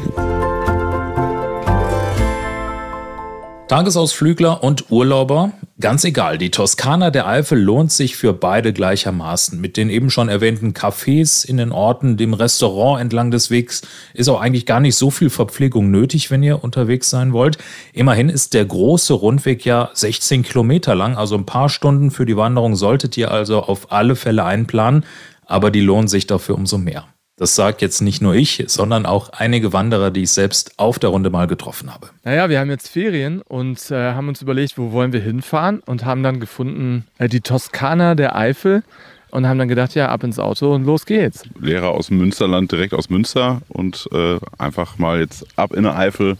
Tagesausflügler 3.67 4.63
und 4.63 4.91
Urlauber, 4.91 5.53
ganz 5.79 6.03
egal, 6.03 6.37
die 6.37 6.51
Toskana 6.51 7.09
der 7.09 7.27
Eifel 7.27 7.59
lohnt 7.59 7.91
sich 7.91 8.15
für 8.15 8.31
beide 8.31 8.73
gleichermaßen. 8.73 9.59
Mit 9.59 9.75
den 9.75 9.89
eben 9.89 10.11
schon 10.11 10.29
erwähnten 10.29 10.73
Cafés 10.73 11.43
in 11.43 11.57
den 11.57 11.71
Orten, 11.71 12.15
dem 12.15 12.35
Restaurant 12.35 13.01
entlang 13.01 13.31
des 13.31 13.49
Wegs 13.49 13.81
ist 14.13 14.29
auch 14.29 14.39
eigentlich 14.39 14.67
gar 14.67 14.79
nicht 14.79 14.95
so 14.95 15.09
viel 15.09 15.31
Verpflegung 15.31 15.89
nötig, 15.89 16.29
wenn 16.29 16.43
ihr 16.43 16.63
unterwegs 16.63 17.09
sein 17.09 17.33
wollt. 17.33 17.57
Immerhin 17.91 18.29
ist 18.29 18.53
der 18.53 18.65
große 18.65 19.13
Rundweg 19.13 19.65
ja 19.65 19.89
16 19.93 20.43
Kilometer 20.43 20.93
lang, 20.93 21.17
also 21.17 21.35
ein 21.35 21.47
paar 21.47 21.69
Stunden 21.69 22.11
für 22.11 22.27
die 22.27 22.37
Wanderung 22.37 22.75
solltet 22.75 23.17
ihr 23.17 23.31
also 23.31 23.63
auf 23.63 23.91
alle 23.91 24.15
Fälle 24.15 24.43
einplanen, 24.43 25.05
aber 25.47 25.71
die 25.71 25.81
lohnen 25.81 26.07
sich 26.07 26.27
dafür 26.27 26.53
umso 26.53 26.77
mehr. 26.77 27.05
Das 27.37 27.53
sagt 27.53 27.81
jetzt 27.81 27.99
nicht 27.99 28.21
nur 28.21 28.33
ich, 28.33 28.63
sondern 28.67 29.05
auch 29.05 29.29
einige 29.29 29.73
Wanderer, 29.73 30.09
die 30.09 30.23
ich 30.23 30.31
selbst 30.31 30.79
auf 30.79 30.99
der 30.99 31.09
Runde 31.09 31.29
mal 31.29 31.47
getroffen 31.47 31.93
habe. 31.93 32.07
Naja, 32.23 32.49
wir 32.49 32.59
haben 32.61 32.69
jetzt 32.69 32.87
Ferien 32.87 33.41
und 33.41 33.91
äh, 33.91 34.13
haben 34.13 34.29
uns 34.29 34.41
überlegt, 34.41 34.77
wo 34.77 34.93
wollen 34.93 35.11
wir 35.11 35.19
hinfahren 35.19 35.81
und 35.85 36.05
haben 36.05 36.23
dann 36.23 36.39
gefunden 36.39 37.05
äh, 37.17 37.27
die 37.27 37.41
Toskana 37.41 38.15
der 38.15 38.37
Eifel 38.37 38.83
und 39.31 39.47
haben 39.47 39.59
dann 39.59 39.67
gedacht, 39.67 39.95
ja, 39.95 40.07
ab 40.07 40.23
ins 40.23 40.39
Auto 40.39 40.73
und 40.73 40.85
los 40.85 41.05
geht's. 41.05 41.43
Lehrer 41.59 41.89
aus 41.89 42.07
dem 42.07 42.19
Münsterland, 42.19 42.71
direkt 42.71 42.93
aus 42.93 43.09
Münster 43.09 43.61
und 43.67 44.07
äh, 44.13 44.37
einfach 44.57 44.97
mal 44.97 45.19
jetzt 45.19 45.45
ab 45.57 45.73
in 45.73 45.83
der 45.83 45.97
Eifel. 45.97 46.37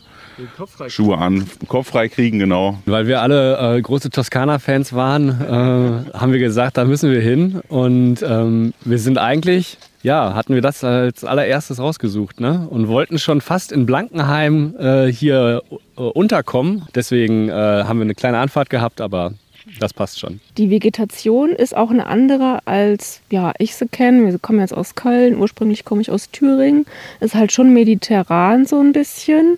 Schuhe 0.88 1.18
an, 1.18 1.46
Kopf 1.68 1.90
frei 1.90 2.08
kriegen, 2.08 2.40
genau. 2.40 2.80
Weil 2.86 3.08
wir 3.08 3.22
alle 3.22 3.78
äh, 3.78 3.82
große 3.82 4.10
Toskana-Fans 4.10 4.94
waren, 4.94 5.30
äh, 5.30 6.18
haben 6.18 6.32
wir 6.32 6.40
gesagt, 6.40 6.78
da 6.78 6.86
müssen 6.86 7.12
wir 7.12 7.22
hin. 7.22 7.62
Und 7.68 8.22
ähm, 8.22 8.74
wir 8.84 9.00
sind 9.00 9.18
eigentlich 9.18 9.78
ja, 10.06 10.36
hatten 10.36 10.54
wir 10.54 10.62
das 10.62 10.84
als 10.84 11.24
allererstes 11.24 11.80
rausgesucht 11.80 12.40
ne? 12.40 12.68
und 12.70 12.88
wollten 12.88 13.18
schon 13.18 13.42
fast 13.42 13.72
in 13.72 13.88
Blankenheim 13.88 14.76
äh, 14.78 15.08
hier 15.08 15.64
äh, 15.98 16.02
unterkommen. 16.02 16.84
Deswegen 16.94 17.50
äh, 17.50 17.52
haben 17.52 17.98
wir 17.98 18.04
eine 18.04 18.14
kleine 18.14 18.38
Anfahrt 18.38 18.70
gehabt, 18.70 19.02
aber 19.02 19.34
das 19.80 19.96
passt 19.96 20.20
schon. 20.20 20.42
Die 20.58 20.70
Vegetation 20.70 21.50
ist 21.50 21.76
auch 21.76 21.90
eine 21.90 22.06
andere, 22.06 22.60
als 22.66 23.22
ja, 23.32 23.52
ich 23.58 23.76
sie 23.76 23.88
kenne. 23.88 24.32
Wir 24.32 24.38
kommen 24.38 24.60
jetzt 24.60 24.78
aus 24.78 24.94
Köln, 24.94 25.40
ursprünglich 25.40 25.86
komme 25.86 26.04
ich 26.04 26.12
aus 26.12 26.30
Thüringen. 26.30 26.86
Ist 27.20 27.34
halt 27.34 27.52
schon 27.52 27.74
mediterran 27.74 28.68
so 28.68 28.80
ein 28.80 28.94
bisschen. 28.94 29.58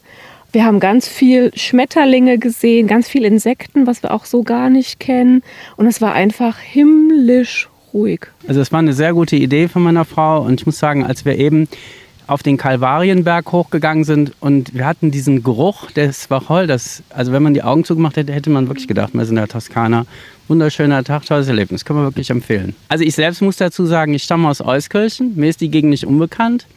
Wir 0.53 0.63
haben 0.63 0.79
ganz 0.79 1.09
viel 1.09 1.51
Schmetterlinge 1.55 2.37
gesehen, 2.37 2.87
ganz 2.87 3.09
viel 3.09 3.25
Insekten, 3.25 3.85
was 3.85 4.01
wir 4.01 4.13
auch 4.13 4.23
so 4.23 4.43
gar 4.43 4.69
nicht 4.69 5.01
kennen. 5.01 5.43
Und 5.75 5.87
es 5.87 5.99
war 5.99 6.13
einfach 6.13 6.57
himmlisch 6.57 7.67
ruhig. 7.93 8.27
Also 8.47 8.61
es 8.61 8.71
war 8.71 8.79
eine 8.79 8.93
sehr 8.93 9.13
gute 9.13 9.35
Idee 9.35 9.67
von 9.67 9.83
meiner 9.83 10.05
Frau. 10.05 10.41
Und 10.41 10.61
ich 10.61 10.65
muss 10.65 10.79
sagen, 10.79 11.05
als 11.05 11.25
wir 11.25 11.37
eben 11.37 11.67
auf 12.27 12.43
den 12.43 12.57
Kalvarienberg 12.57 13.51
hochgegangen 13.51 14.03
sind 14.03 14.33
und 14.41 14.73
wir 14.73 14.85
hatten 14.85 15.11
diesen 15.11 15.43
Geruch 15.43 15.91
des 15.91 16.29
Wacholders. 16.29 17.01
Also 17.09 17.31
wenn 17.31 17.41
man 17.41 17.53
die 17.53 17.63
Augen 17.63 17.85
zugemacht 17.85 18.17
hätte, 18.17 18.33
hätte 18.33 18.49
man 18.49 18.67
wirklich 18.67 18.87
gedacht, 18.87 19.13
wir 19.13 19.25
sind 19.25 19.37
in 19.37 19.41
der 19.41 19.47
Toskana. 19.47 20.05
Wunderschöner 20.49 21.03
Tag, 21.03 21.25
tolles 21.25 21.47
Erlebnis. 21.47 21.85
Können 21.85 21.99
wir 21.99 22.03
wirklich 22.03 22.29
empfehlen. 22.29 22.75
Also 22.89 23.03
ich 23.03 23.15
selbst 23.15 23.41
muss 23.41 23.57
dazu 23.57 23.85
sagen, 23.85 24.13
ich 24.13 24.23
stamme 24.23 24.49
aus 24.49 24.61
Euskirchen. 24.61 25.33
Mir 25.35 25.49
ist 25.49 25.61
die 25.61 25.69
Gegend 25.69 25.89
nicht 25.89 26.05
unbekannt. 26.05 26.67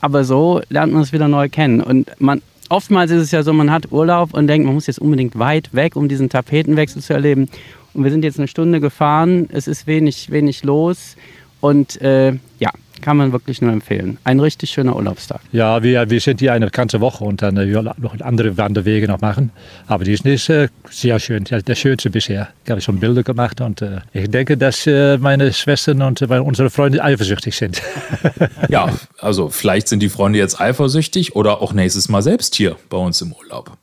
Aber 0.00 0.24
so 0.24 0.60
lernt 0.68 0.92
man 0.92 1.02
es 1.02 1.12
wieder 1.12 1.28
neu 1.28 1.48
kennen. 1.48 1.80
Und 1.80 2.10
man, 2.20 2.42
oftmals 2.68 3.10
ist 3.10 3.22
es 3.22 3.30
ja 3.30 3.42
so, 3.42 3.52
man 3.52 3.70
hat 3.70 3.92
Urlaub 3.92 4.34
und 4.34 4.46
denkt, 4.46 4.66
man 4.66 4.74
muss 4.74 4.86
jetzt 4.86 4.98
unbedingt 4.98 5.38
weit 5.38 5.72
weg, 5.72 5.96
um 5.96 6.08
diesen 6.08 6.28
Tapetenwechsel 6.28 7.00
zu 7.00 7.12
erleben. 7.12 7.48
Und 7.96 8.04
wir 8.04 8.10
sind 8.10 8.24
jetzt 8.24 8.38
eine 8.38 8.46
Stunde 8.46 8.80
gefahren. 8.80 9.48
Es 9.50 9.66
ist 9.66 9.86
wenig, 9.86 10.30
wenig 10.30 10.64
los. 10.64 11.16
Und 11.60 12.00
äh, 12.02 12.32
ja, 12.58 12.70
kann 13.00 13.16
man 13.16 13.32
wirklich 13.32 13.62
nur 13.62 13.72
empfehlen. 13.72 14.18
Ein 14.22 14.38
richtig 14.38 14.70
schöner 14.70 14.94
Urlaubstag. 14.94 15.40
Ja, 15.50 15.82
wir, 15.82 16.10
wir 16.10 16.20
sind 16.20 16.40
hier 16.40 16.52
eine 16.52 16.68
ganze 16.70 17.00
Woche 17.00 17.24
und 17.24 17.40
dann 17.40 17.56
äh, 17.56 17.66
wir 17.66 17.82
noch 17.82 18.20
andere 18.20 18.58
Wanderwege 18.58 19.08
noch 19.08 19.22
machen. 19.22 19.50
Aber 19.86 20.04
die 20.04 20.12
ist 20.12 20.26
äh, 20.50 20.68
sehr 20.90 21.18
schön, 21.18 21.44
der 21.44 21.74
schönste 21.74 22.10
bisher. 22.10 22.48
Ich 22.64 22.70
habe 22.70 22.82
schon 22.82 23.00
Bilder 23.00 23.22
gemacht 23.22 23.62
und 23.62 23.80
äh, 23.80 24.00
ich 24.12 24.30
denke, 24.30 24.58
dass 24.58 24.86
äh, 24.86 25.16
meine 25.16 25.54
Schwestern 25.54 26.02
und 26.02 26.20
äh, 26.20 26.26
unsere 26.26 26.68
Freunde 26.68 27.02
eifersüchtig 27.02 27.56
sind. 27.56 27.80
ja, 28.68 28.90
also 29.20 29.48
vielleicht 29.48 29.88
sind 29.88 30.00
die 30.00 30.10
Freunde 30.10 30.38
jetzt 30.38 30.60
eifersüchtig 30.60 31.34
oder 31.34 31.62
auch 31.62 31.72
nächstes 31.72 32.10
Mal 32.10 32.20
selbst 32.20 32.56
hier 32.56 32.76
bei 32.90 32.98
uns 32.98 33.22
im 33.22 33.32
Urlaub. 33.32 33.78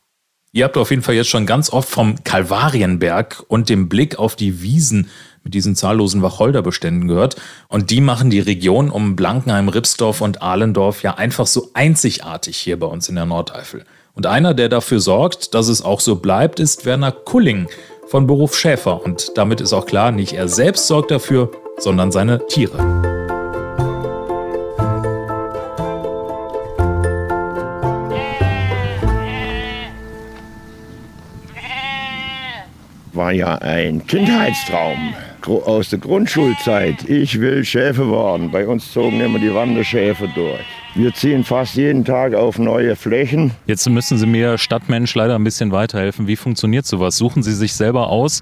Ihr 0.55 0.65
habt 0.65 0.77
auf 0.77 0.91
jeden 0.91 1.01
Fall 1.01 1.15
jetzt 1.15 1.29
schon 1.29 1.47
ganz 1.47 1.73
oft 1.73 1.89
vom 1.89 2.23
Kalvarienberg 2.23 3.43
und 3.47 3.69
dem 3.69 3.89
Blick 3.89 4.19
auf 4.19 4.35
die 4.35 4.61
Wiesen 4.61 5.09
mit 5.43 5.55
diesen 5.55 5.75
zahllosen 5.75 6.21
Wacholderbeständen 6.21 7.07
gehört. 7.07 7.37
Und 7.69 7.89
die 7.89 8.01
machen 8.01 8.29
die 8.29 8.39
Region 8.39 8.91
um 8.91 9.15
Blankenheim, 9.15 9.67
Ripsdorf 9.67 10.21
und 10.21 10.43
Ahlendorf 10.43 11.01
ja 11.01 11.15
einfach 11.15 11.47
so 11.47 11.71
einzigartig 11.73 12.55
hier 12.57 12.79
bei 12.79 12.85
uns 12.85 13.09
in 13.09 13.15
der 13.15 13.25
Nordeifel. 13.25 13.83
Und 14.13 14.27
einer, 14.27 14.53
der 14.53 14.69
dafür 14.69 14.99
sorgt, 14.99 15.55
dass 15.55 15.69
es 15.69 15.81
auch 15.81 15.99
so 15.99 16.17
bleibt, 16.17 16.59
ist 16.59 16.85
Werner 16.85 17.11
Kulling 17.11 17.67
von 18.07 18.27
Beruf 18.27 18.55
Schäfer. 18.55 19.03
Und 19.03 19.31
damit 19.33 19.59
ist 19.59 19.73
auch 19.73 19.87
klar, 19.87 20.11
nicht 20.11 20.33
er 20.33 20.47
selbst 20.47 20.85
sorgt 20.85 21.09
dafür, 21.09 21.49
sondern 21.79 22.11
seine 22.11 22.45
Tiere. 22.45 23.12
War 33.15 33.31
ja 33.31 33.55
ein 33.55 34.05
Kindheitstraum 34.07 35.13
aus 35.47 35.89
der 35.89 35.99
Grundschulzeit. 35.99 37.09
Ich 37.09 37.39
will 37.39 37.63
Schäfer 37.65 38.09
werden. 38.09 38.51
Bei 38.51 38.67
uns 38.67 38.91
zogen 38.91 39.19
immer 39.19 39.39
die 39.39 39.53
Wanderschäfer 39.53 40.27
durch. 40.33 40.65
Wir 40.95 41.13
ziehen 41.13 41.43
fast 41.43 41.75
jeden 41.75 42.05
Tag 42.05 42.33
auf 42.33 42.59
neue 42.59 42.95
Flächen. 42.95 43.51
Jetzt 43.65 43.89
müssen 43.89 44.17
Sie 44.17 44.25
mir 44.25 44.57
Stadtmensch 44.57 45.13
leider 45.15 45.35
ein 45.35 45.43
bisschen 45.43 45.71
weiterhelfen. 45.71 46.27
Wie 46.27 46.35
funktioniert 46.35 46.85
sowas? 46.85 47.17
Suchen 47.17 47.43
Sie 47.43 47.53
sich 47.53 47.73
selber 47.73 48.09
aus, 48.09 48.41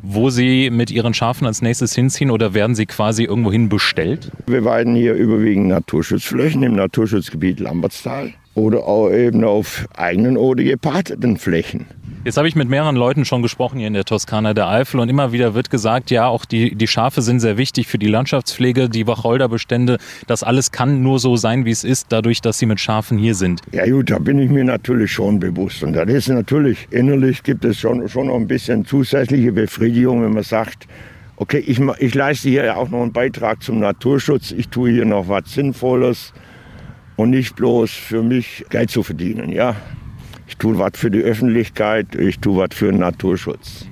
wo 0.00 0.30
Sie 0.30 0.70
mit 0.70 0.90
Ihren 0.90 1.12
Schafen 1.12 1.46
als 1.46 1.60
nächstes 1.60 1.94
hinziehen 1.94 2.30
oder 2.30 2.54
werden 2.54 2.76
Sie 2.76 2.86
quasi 2.86 3.24
irgendwohin 3.24 3.68
bestellt? 3.68 4.30
Wir 4.46 4.64
weiden 4.64 4.94
hier 4.94 5.14
überwiegend 5.14 5.68
Naturschutzflächen 5.68 6.62
im 6.62 6.76
Naturschutzgebiet 6.76 7.60
Lambertstal 7.60 8.32
oder 8.54 8.86
auch 8.86 9.10
eben 9.10 9.44
auf 9.44 9.86
eigenen 9.96 10.36
oder 10.36 10.62
gepateten 10.62 11.36
Flächen. 11.36 11.86
Jetzt 12.24 12.36
habe 12.36 12.48
ich 12.48 12.56
mit 12.56 12.68
mehreren 12.68 12.96
Leuten 12.96 13.24
schon 13.24 13.42
gesprochen 13.42 13.78
hier 13.78 13.86
in 13.86 13.94
der 13.94 14.04
Toskana 14.04 14.52
der 14.52 14.68
Eifel 14.68 14.98
und 14.98 15.08
immer 15.08 15.30
wieder 15.32 15.54
wird 15.54 15.70
gesagt, 15.70 16.10
ja, 16.10 16.26
auch 16.26 16.44
die, 16.44 16.74
die 16.74 16.88
Schafe 16.88 17.22
sind 17.22 17.38
sehr 17.38 17.56
wichtig 17.56 17.86
für 17.86 17.98
die 17.98 18.08
Landschaftspflege, 18.08 18.88
die 18.88 19.06
Wacholderbestände. 19.06 19.98
Das 20.26 20.42
alles 20.42 20.72
kann 20.72 21.02
nur 21.02 21.20
so 21.20 21.36
sein, 21.36 21.64
wie 21.64 21.70
es 21.70 21.84
ist, 21.84 22.06
dadurch, 22.10 22.40
dass 22.40 22.58
sie 22.58 22.66
mit 22.66 22.80
Schafen 22.80 23.18
hier 23.18 23.36
sind. 23.36 23.62
Ja 23.70 23.88
gut, 23.88 24.10
da 24.10 24.18
bin 24.18 24.40
ich 24.40 24.50
mir 24.50 24.64
natürlich 24.64 25.12
schon 25.12 25.38
bewusst. 25.38 25.84
Und 25.84 25.92
das 25.92 26.08
ist 26.08 26.28
natürlich, 26.28 26.88
innerlich 26.90 27.44
gibt 27.44 27.64
es 27.64 27.78
schon, 27.78 28.08
schon 28.08 28.26
noch 28.26 28.36
ein 28.36 28.48
bisschen 28.48 28.84
zusätzliche 28.84 29.52
Befriedigung, 29.52 30.22
wenn 30.22 30.32
man 30.32 30.42
sagt, 30.42 30.88
okay, 31.36 31.58
ich, 31.58 31.80
ich 31.98 32.14
leiste 32.14 32.48
hier 32.48 32.76
auch 32.76 32.88
noch 32.88 33.02
einen 33.02 33.12
Beitrag 33.12 33.62
zum 33.62 33.78
Naturschutz, 33.78 34.50
ich 34.50 34.68
tue 34.68 34.90
hier 34.90 35.04
noch 35.04 35.28
was 35.28 35.52
Sinnvolles 35.54 36.32
und 37.14 37.30
nicht 37.30 37.54
bloß 37.54 37.92
für 37.92 38.24
mich 38.24 38.64
Geld 38.70 38.90
zu 38.90 39.04
verdienen. 39.04 39.50
Ja, 39.50 39.76
ich 40.48 40.56
tue 40.56 40.78
was 40.78 40.92
für 40.94 41.10
die 41.10 41.20
Öffentlichkeit, 41.20 42.14
ich 42.14 42.38
tue 42.40 42.56
was 42.56 42.74
für 42.74 42.90
den 42.90 43.00
Naturschutz. 43.00 43.86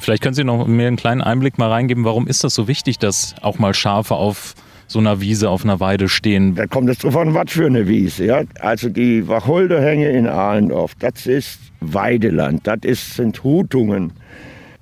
Vielleicht 0.00 0.22
können 0.22 0.34
Sie 0.34 0.44
noch 0.44 0.66
mir 0.66 0.86
einen 0.86 0.96
kleinen 0.96 1.20
Einblick 1.20 1.58
mal 1.58 1.68
reingeben, 1.68 2.04
warum 2.04 2.28
ist 2.28 2.44
das 2.44 2.54
so 2.54 2.68
wichtig, 2.68 2.98
dass 2.98 3.34
auch 3.42 3.58
mal 3.58 3.74
Schafe 3.74 4.14
auf 4.14 4.54
so 4.86 5.00
einer 5.00 5.20
Wiese, 5.20 5.50
auf 5.50 5.64
einer 5.64 5.80
Weide 5.80 6.08
stehen? 6.08 6.54
Da 6.54 6.66
kommt 6.66 6.88
es 6.88 6.98
drauf 6.98 7.16
an, 7.16 7.34
was 7.34 7.50
für 7.50 7.66
eine 7.66 7.88
Wiese. 7.88 8.26
Ja? 8.26 8.42
Also 8.60 8.88
die 8.88 9.26
Wacholderhänge 9.26 10.10
in 10.10 10.28
Ahlendorf, 10.28 10.94
das 10.98 11.26
ist 11.26 11.58
Weideland, 11.80 12.66
das 12.66 12.78
ist, 12.82 13.16
sind 13.16 13.42
Hutungen. 13.42 14.12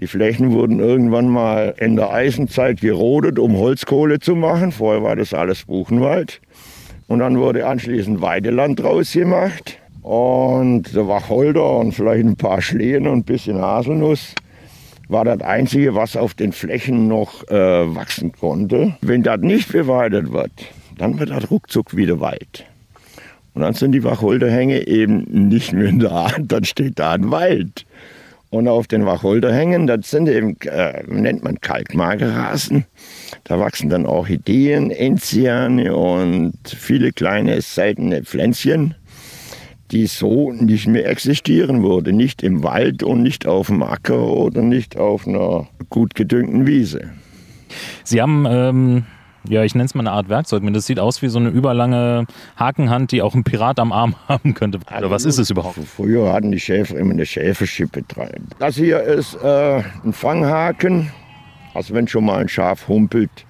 Die 0.01 0.07
Flächen 0.07 0.53
wurden 0.53 0.81
irgendwann 0.81 1.29
mal 1.29 1.75
in 1.79 1.97
der 1.97 2.11
Eisenzeit 2.11 2.81
gerodet, 2.81 3.39
um 3.39 3.57
Holzkohle 3.57 4.19
zu 4.19 4.35
machen. 4.35 4.73
Vorher 4.73 5.03
war 5.03 5.17
das 5.17 5.33
alles 5.35 5.65
Buchenwald. 5.65 6.41
Und 7.07 7.19
dann 7.19 7.39
wurde 7.39 7.67
anschließend 7.67 8.21
Weideland 8.21 8.81
draus 8.81 9.13
gemacht. 9.13 9.80
Und 10.03 10.95
der 10.95 11.07
Wacholder 11.07 11.79
und 11.79 11.93
vielleicht 11.93 12.25
ein 12.25 12.37
paar 12.37 12.63
Schlehen 12.63 13.07
und 13.07 13.19
ein 13.19 13.25
bisschen 13.25 13.61
Haselnuss 13.61 14.35
war 15.09 15.25
das 15.25 15.41
Einzige, 15.41 15.95
was 15.95 16.17
auf 16.17 16.35
den 16.35 16.53
Flächen 16.53 17.09
noch 17.09 17.47
äh, 17.49 17.95
wachsen 17.95 18.33
konnte. 18.33 18.97
Wenn 19.03 19.23
das 19.23 19.41
nicht 19.41 19.73
beweidet 19.73 20.33
wird, 20.33 20.53
dann 20.97 21.19
wird 21.19 21.31
das 21.31 21.51
ruckzuck 21.51 21.97
wieder 21.97 22.21
weit. 22.21 22.65
Und 23.53 23.63
dann 23.63 23.75
sind 23.75 23.93
die 23.93 24.05
Wacholderhänge 24.05 24.87
eben 24.87 25.49
nicht 25.49 25.73
mehr 25.73 25.93
da, 25.93 26.31
dann 26.41 26.65
steht 26.65 26.99
da 26.99 27.13
ein 27.13 27.31
Wald. 27.31 27.85
Und 28.51 28.67
auf 28.67 28.89
den 28.89 29.07
Wacholderhängen, 29.07 29.87
das 29.87 30.11
sind 30.11 30.29
eben, 30.29 30.57
äh, 30.63 31.05
nennt 31.07 31.45
man 31.45 31.61
Kalkmagerrasen. 31.61 32.85
Da 33.45 33.61
wachsen 33.61 33.91
dann 33.91 34.07
Orchideen, 34.07 34.91
Enziane 34.91 35.95
und 35.95 36.55
viele 36.65 37.13
kleine 37.13 37.61
seltene 37.63 38.25
Pflänzchen 38.25 38.97
die 39.91 40.07
so 40.07 40.53
nicht 40.53 40.87
mehr 40.87 41.09
existieren 41.09 41.83
würde. 41.83 42.13
Nicht 42.13 42.43
im 42.43 42.63
Wald 42.63 43.03
und 43.03 43.23
nicht 43.23 43.47
auf 43.47 43.67
dem 43.67 43.83
Acker 43.83 44.23
oder 44.23 44.63
nicht 44.63 44.97
auf 44.97 45.27
einer 45.27 45.69
gut 45.89 46.15
gedüngten 46.15 46.67
Wiese. 46.67 47.11
Sie 48.05 48.21
haben, 48.21 48.47
ähm, 48.49 49.05
ja, 49.49 49.65
ich 49.65 49.75
nenne 49.75 49.87
es 49.87 49.95
mal 49.95 50.03
eine 50.03 50.13
Art 50.13 50.29
Werkzeug. 50.29 50.63
Das 50.73 50.87
sieht 50.87 51.01
aus 51.01 51.23
wie 51.23 51.29
so 51.29 51.39
eine 51.39 51.49
überlange 51.49 52.27
Hakenhand, 52.57 53.13
die 53.13 53.23
auch 53.23 53.35
ein 53.35 53.45
Pirat 53.45 53.79
am 53.79 53.93
Arm 53.93 54.15
haben 54.29 54.55
könnte. 54.55 54.79
Oder 54.79 54.93
also 54.93 55.11
was 55.11 55.25
ist 55.25 55.39
es 55.39 55.51
überhaupt? 55.51 55.79
Früher 55.79 56.33
hatten 56.33 56.53
die 56.53 56.61
Schäfer 56.61 56.97
immer 56.99 57.13
eine 57.13 57.27
Schäferschippe 57.27 58.03
dran. 58.03 58.49
Das 58.59 58.77
hier 58.77 59.03
ist 59.03 59.35
äh, 59.43 59.83
ein 60.05 60.13
Fanghaken. 60.13 61.11
Also 61.75 61.95
wenn 61.95 62.09
schon 62.09 62.25
mal 62.25 62.39
ein 62.39 62.49
Schaf 62.49 62.89
humpelt, 62.89 63.47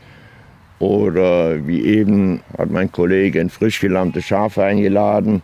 oder 0.81 1.67
wie 1.67 1.85
eben 1.85 2.41
hat 2.57 2.71
mein 2.71 2.91
Kollege 2.91 3.39
ein 3.39 3.51
frisch 3.51 3.81
gelammtes 3.81 4.25
Schaf 4.25 4.59
eingeladen. 4.59 5.43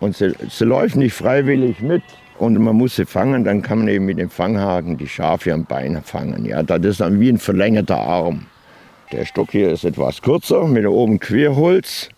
Und 0.00 0.16
sie, 0.16 0.34
sie 0.48 0.64
läuft 0.64 0.96
nicht 0.96 1.14
freiwillig 1.14 1.80
mit. 1.80 2.02
Und 2.38 2.56
man 2.58 2.76
muss 2.76 2.94
sie 2.94 3.04
fangen, 3.04 3.42
dann 3.42 3.62
kann 3.62 3.78
man 3.78 3.88
eben 3.88 4.06
mit 4.06 4.18
dem 4.18 4.30
Fanghaken 4.30 4.96
die 4.96 5.08
Schafe 5.08 5.52
am 5.52 5.64
Bein 5.64 6.00
fangen. 6.04 6.44
Ja, 6.44 6.62
das 6.62 6.84
ist 6.84 7.00
dann 7.00 7.18
wie 7.18 7.30
ein 7.30 7.38
verlängerter 7.38 7.98
Arm. 7.98 8.46
Der 9.10 9.24
Stock 9.24 9.50
hier 9.50 9.72
ist 9.72 9.84
etwas 9.84 10.22
kürzer, 10.22 10.68
mit 10.68 10.86
oben 10.86 11.18
Querholz, 11.18 12.10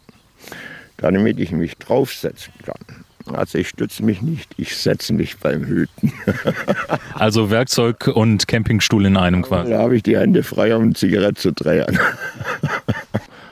damit 0.99 1.39
ich 1.39 1.53
mich 1.53 1.77
draufsetzen 1.79 2.53
kann. 2.65 3.05
Also 3.35 3.59
ich 3.59 3.69
stütze 3.69 4.05
mich 4.05 4.23
nicht, 4.23 4.51
ich 4.57 4.77
setze 4.77 5.13
mich 5.13 5.39
beim 5.39 5.65
Hüten. 5.65 6.13
also 7.15 7.51
Werkzeug 7.51 8.09
und 8.09 8.49
Campingstuhl 8.49 9.07
in 9.07 9.17
einem 9.17 9.43
quasi. 9.43 9.71
Da 9.71 9.79
habe 9.79 9.97
ich 9.97 10.03
die 10.03 10.19
Hände 10.19 10.43
frei, 10.43 10.75
um 10.75 10.83
eine 10.83 10.95
Zigarette 10.95 11.41
zu 11.41 11.53
drehen. 11.53 11.99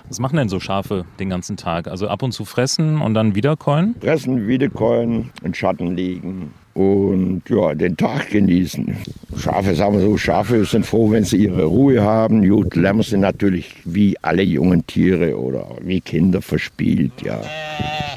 Was 0.08 0.20
machen 0.20 0.36
denn 0.36 0.48
so 0.48 0.58
Schafe 0.58 1.04
den 1.20 1.28
ganzen 1.28 1.56
Tag? 1.56 1.86
Also 1.86 2.08
ab 2.08 2.22
und 2.22 2.32
zu 2.32 2.46
fressen 2.46 3.00
und 3.00 3.12
dann 3.12 3.34
wieder 3.34 3.56
keulen? 3.56 3.94
Fressen, 4.00 4.48
wieder 4.48 4.70
keulen, 4.70 5.30
in 5.42 5.52
Schatten 5.52 5.94
liegen 5.96 6.52
und 6.72 7.42
ja, 7.48 7.74
den 7.74 7.96
Tag 7.96 8.30
genießen. 8.30 8.96
Schafe, 9.36 9.74
sagen 9.74 9.94
wir 9.94 10.00
so, 10.00 10.16
Schafe 10.16 10.64
sind 10.64 10.86
froh, 10.86 11.10
wenn 11.10 11.24
sie 11.24 11.44
ihre 11.44 11.64
Ruhe 11.64 12.00
haben. 12.00 12.48
Gut, 12.48 12.74
Lämmer 12.74 13.02
sind 13.02 13.20
natürlich 13.20 13.74
wie 13.84 14.16
alle 14.22 14.42
jungen 14.42 14.86
Tiere 14.86 15.38
oder 15.38 15.66
wie 15.82 16.00
Kinder 16.00 16.40
verspielt, 16.40 17.12
ja. 17.22 17.40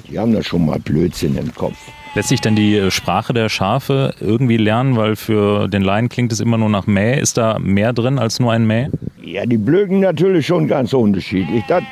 Die 0.09 0.17
haben 0.17 0.33
da 0.33 0.43
schon 0.43 0.65
mal 0.65 0.79
Blödsinn 0.79 1.35
im 1.37 1.53
Kopf. 1.53 1.77
Lässt 2.13 2.27
sich 2.27 2.41
denn 2.41 2.55
die 2.57 2.75
äh, 2.75 2.91
Sprache 2.91 3.33
der 3.33 3.47
Schafe 3.47 4.13
irgendwie 4.19 4.57
lernen? 4.57 4.97
Weil 4.97 5.15
für 5.15 5.69
den 5.69 5.81
Laien 5.81 6.09
klingt 6.09 6.33
es 6.33 6.41
immer 6.41 6.57
nur 6.57 6.67
nach 6.67 6.85
Mäh. 6.85 7.17
Ist 7.17 7.37
da 7.37 7.57
mehr 7.57 7.93
drin 7.93 8.19
als 8.19 8.39
nur 8.41 8.51
ein 8.51 8.67
Mäh? 8.67 8.89
Ja, 9.23 9.45
die 9.45 9.57
blöken 9.57 9.99
natürlich 9.99 10.47
schon 10.47 10.67
ganz 10.67 10.93
unterschiedlich. 10.93 11.63
Das, 11.67 11.83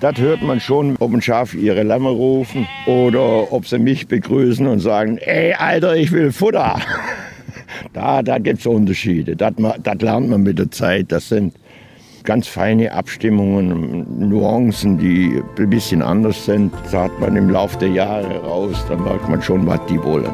das 0.00 0.18
hört 0.18 0.42
man 0.42 0.58
schon, 0.58 0.96
ob 0.98 1.12
ein 1.12 1.22
Schaf 1.22 1.54
ihre 1.54 1.84
Lämmer 1.84 2.10
rufen 2.10 2.66
oder 2.86 3.52
ob 3.52 3.66
sie 3.68 3.78
mich 3.78 4.08
begrüßen 4.08 4.66
und 4.66 4.80
sagen, 4.80 5.18
ey 5.18 5.54
Alter, 5.54 5.94
ich 5.96 6.12
will 6.12 6.32
Futter. 6.32 6.80
Da, 7.94 8.22
da 8.22 8.38
gibt 8.38 8.60
es 8.60 8.66
Unterschiede. 8.66 9.34
Das, 9.34 9.54
das 9.82 10.00
lernt 10.00 10.28
man 10.28 10.42
mit 10.42 10.58
der 10.58 10.70
Zeit. 10.70 11.10
Das 11.10 11.28
sind 11.28 11.54
ganz 12.22 12.46
feine 12.46 12.92
Abstimmungen, 12.92 14.28
Nuancen, 14.28 14.98
die 14.98 15.42
ein 15.58 15.70
bisschen 15.70 16.02
anders 16.02 16.44
sind. 16.44 16.72
Das 16.84 16.94
hat 16.94 17.18
man 17.18 17.34
im 17.36 17.50
Laufe 17.50 17.78
der 17.78 17.88
Jahre 17.88 18.42
raus, 18.42 18.84
da 18.88 18.96
merkt 18.96 19.28
man 19.28 19.42
schon, 19.42 19.66
was 19.66 19.80
die 19.88 20.02
wollen. 20.02 20.30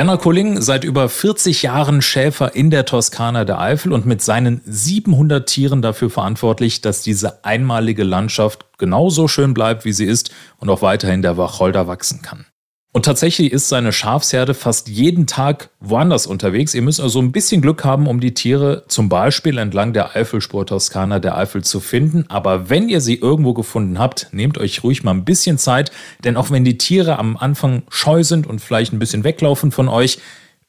Werner 0.00 0.16
Kulling, 0.16 0.62
seit 0.62 0.84
über 0.84 1.10
40 1.10 1.60
Jahren 1.62 2.00
Schäfer 2.00 2.54
in 2.54 2.70
der 2.70 2.86
Toskana 2.86 3.44
der 3.44 3.60
Eifel 3.60 3.92
und 3.92 4.06
mit 4.06 4.22
seinen 4.22 4.62
700 4.64 5.46
Tieren 5.46 5.82
dafür 5.82 6.08
verantwortlich, 6.08 6.80
dass 6.80 7.02
diese 7.02 7.44
einmalige 7.44 8.02
Landschaft 8.02 8.64
genauso 8.78 9.28
schön 9.28 9.52
bleibt, 9.52 9.84
wie 9.84 9.92
sie 9.92 10.06
ist 10.06 10.30
und 10.56 10.70
auch 10.70 10.80
weiterhin 10.80 11.20
der 11.20 11.36
Wacholder 11.36 11.86
wachsen 11.86 12.22
kann. 12.22 12.46
Und 12.92 13.04
tatsächlich 13.04 13.52
ist 13.52 13.68
seine 13.68 13.92
Schafsherde 13.92 14.52
fast 14.52 14.88
jeden 14.88 15.28
Tag 15.28 15.70
woanders 15.78 16.26
unterwegs. 16.26 16.74
Ihr 16.74 16.82
müsst 16.82 17.00
also 17.00 17.20
ein 17.20 17.30
bisschen 17.30 17.60
Glück 17.62 17.84
haben, 17.84 18.08
um 18.08 18.18
die 18.18 18.34
Tiere 18.34 18.82
zum 18.88 19.08
Beispiel 19.08 19.58
entlang 19.58 19.92
der 19.92 20.16
Eifelspur 20.16 20.66
Toskana 20.66 21.20
der 21.20 21.38
Eifel 21.38 21.62
zu 21.62 21.78
finden. 21.78 22.24
Aber 22.28 22.68
wenn 22.68 22.88
ihr 22.88 23.00
sie 23.00 23.14
irgendwo 23.14 23.54
gefunden 23.54 24.00
habt, 24.00 24.28
nehmt 24.32 24.58
euch 24.58 24.82
ruhig 24.82 25.04
mal 25.04 25.12
ein 25.12 25.24
bisschen 25.24 25.56
Zeit. 25.56 25.92
Denn 26.24 26.36
auch 26.36 26.50
wenn 26.50 26.64
die 26.64 26.78
Tiere 26.78 27.20
am 27.20 27.36
Anfang 27.36 27.84
scheu 27.90 28.24
sind 28.24 28.48
und 28.48 28.60
vielleicht 28.60 28.92
ein 28.92 28.98
bisschen 28.98 29.22
weglaufen 29.22 29.70
von 29.70 29.88
euch, 29.88 30.18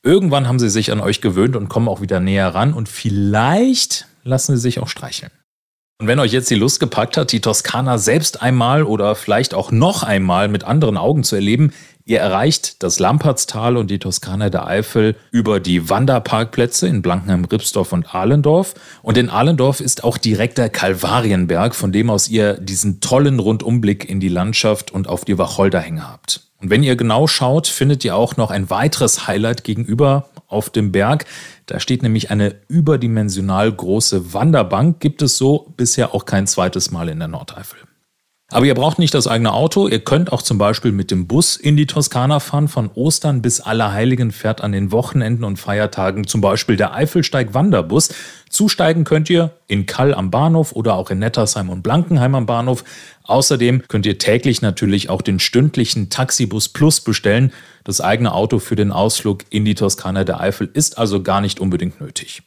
irgendwann 0.03 0.47
haben 0.47 0.59
sie 0.59 0.69
sich 0.69 0.91
an 0.91 0.99
euch 0.99 1.21
gewöhnt 1.21 1.55
und 1.55 1.69
kommen 1.69 1.87
auch 1.87 2.01
wieder 2.01 2.19
näher 2.19 2.53
ran. 2.53 2.73
Und 2.73 2.87
vielleicht 2.87 4.05
lassen 4.23 4.55
sie 4.55 4.61
sich 4.61 4.77
auch 4.77 4.89
streicheln. 4.89 5.31
Und 6.01 6.07
wenn 6.07 6.17
euch 6.17 6.31
jetzt 6.31 6.49
die 6.49 6.55
Lust 6.55 6.79
gepackt 6.79 7.15
hat, 7.15 7.31
die 7.31 7.41
Toskana 7.41 7.99
selbst 7.99 8.41
einmal 8.41 8.81
oder 8.81 9.13
vielleicht 9.13 9.53
auch 9.53 9.71
noch 9.71 10.01
einmal 10.01 10.47
mit 10.47 10.63
anderen 10.63 10.97
Augen 10.97 11.23
zu 11.23 11.35
erleben, 11.35 11.73
Ihr 12.05 12.19
erreicht 12.19 12.81
das 12.83 12.99
Lampertstal 12.99 13.77
und 13.77 13.91
die 13.91 13.99
Toskana 13.99 14.49
der 14.49 14.67
Eifel 14.67 15.15
über 15.31 15.59
die 15.59 15.89
Wanderparkplätze 15.89 16.87
in 16.87 17.01
Blankenheim-Ripsdorf 17.01 17.93
und 17.93 18.13
Ahlendorf. 18.13 18.73
Und 19.01 19.17
in 19.17 19.29
Ahlendorf 19.29 19.79
ist 19.79 20.03
auch 20.03 20.17
direkt 20.17 20.57
der 20.57 20.69
Kalvarienberg, 20.69 21.75
von 21.75 21.91
dem 21.91 22.09
aus 22.09 22.29
ihr 22.29 22.53
diesen 22.53 23.01
tollen 23.01 23.39
Rundumblick 23.39 24.09
in 24.09 24.19
die 24.19 24.29
Landschaft 24.29 24.91
und 24.91 25.07
auf 25.07 25.25
die 25.25 25.37
Wacholderhänge 25.37 26.07
habt. 26.07 26.47
Und 26.59 26.69
wenn 26.69 26.83
ihr 26.83 26.95
genau 26.95 27.27
schaut, 27.27 27.67
findet 27.67 28.05
ihr 28.05 28.15
auch 28.15 28.37
noch 28.37 28.51
ein 28.51 28.69
weiteres 28.69 29.27
Highlight 29.27 29.63
gegenüber 29.63 30.29
auf 30.47 30.69
dem 30.69 30.91
Berg. 30.91 31.25
Da 31.65 31.79
steht 31.79 32.03
nämlich 32.03 32.29
eine 32.29 32.55
überdimensional 32.67 33.71
große 33.71 34.33
Wanderbank. 34.33 34.99
Gibt 34.99 35.21
es 35.21 35.37
so 35.37 35.73
bisher 35.77 36.13
auch 36.13 36.25
kein 36.25 36.45
zweites 36.45 36.91
Mal 36.91 37.09
in 37.09 37.19
der 37.19 37.27
Nordeifel. 37.27 37.79
Aber 38.53 38.65
ihr 38.65 38.75
braucht 38.75 38.99
nicht 38.99 39.13
das 39.13 39.27
eigene 39.27 39.53
Auto. 39.53 39.87
Ihr 39.87 40.01
könnt 40.01 40.33
auch 40.33 40.41
zum 40.41 40.57
Beispiel 40.57 40.91
mit 40.91 41.09
dem 41.09 41.25
Bus 41.25 41.55
in 41.55 41.77
die 41.77 41.85
Toskana 41.85 42.41
fahren. 42.41 42.67
Von 42.67 42.91
Ostern 42.93 43.41
bis 43.41 43.61
Allerheiligen 43.61 44.31
fährt 44.31 44.59
an 44.59 44.73
den 44.73 44.91
Wochenenden 44.91 45.45
und 45.45 45.57
Feiertagen 45.57 46.27
zum 46.27 46.41
Beispiel 46.41 46.75
der 46.75 46.93
Eifelsteig 46.93 47.53
Wanderbus. 47.53 48.09
Zusteigen 48.49 49.05
könnt 49.05 49.29
ihr 49.29 49.51
in 49.67 49.85
Kall 49.85 50.13
am 50.13 50.31
Bahnhof 50.31 50.73
oder 50.73 50.95
auch 50.95 51.09
in 51.11 51.19
Nettersheim 51.19 51.69
und 51.69 51.81
Blankenheim 51.81 52.35
am 52.35 52.45
Bahnhof. 52.45 52.83
Außerdem 53.23 53.87
könnt 53.87 54.05
ihr 54.05 54.17
täglich 54.17 54.61
natürlich 54.61 55.09
auch 55.09 55.21
den 55.21 55.39
stündlichen 55.39 56.09
Taxibus 56.09 56.67
Plus 56.67 56.99
bestellen. 56.99 57.53
Das 57.85 58.01
eigene 58.01 58.33
Auto 58.33 58.59
für 58.59 58.75
den 58.75 58.91
Ausflug 58.91 59.45
in 59.49 59.63
die 59.63 59.75
Toskana 59.75 60.25
der 60.25 60.41
Eifel 60.41 60.69
ist 60.73 60.97
also 60.97 61.23
gar 61.23 61.39
nicht 61.39 61.61
unbedingt 61.61 62.01
nötig. 62.01 62.43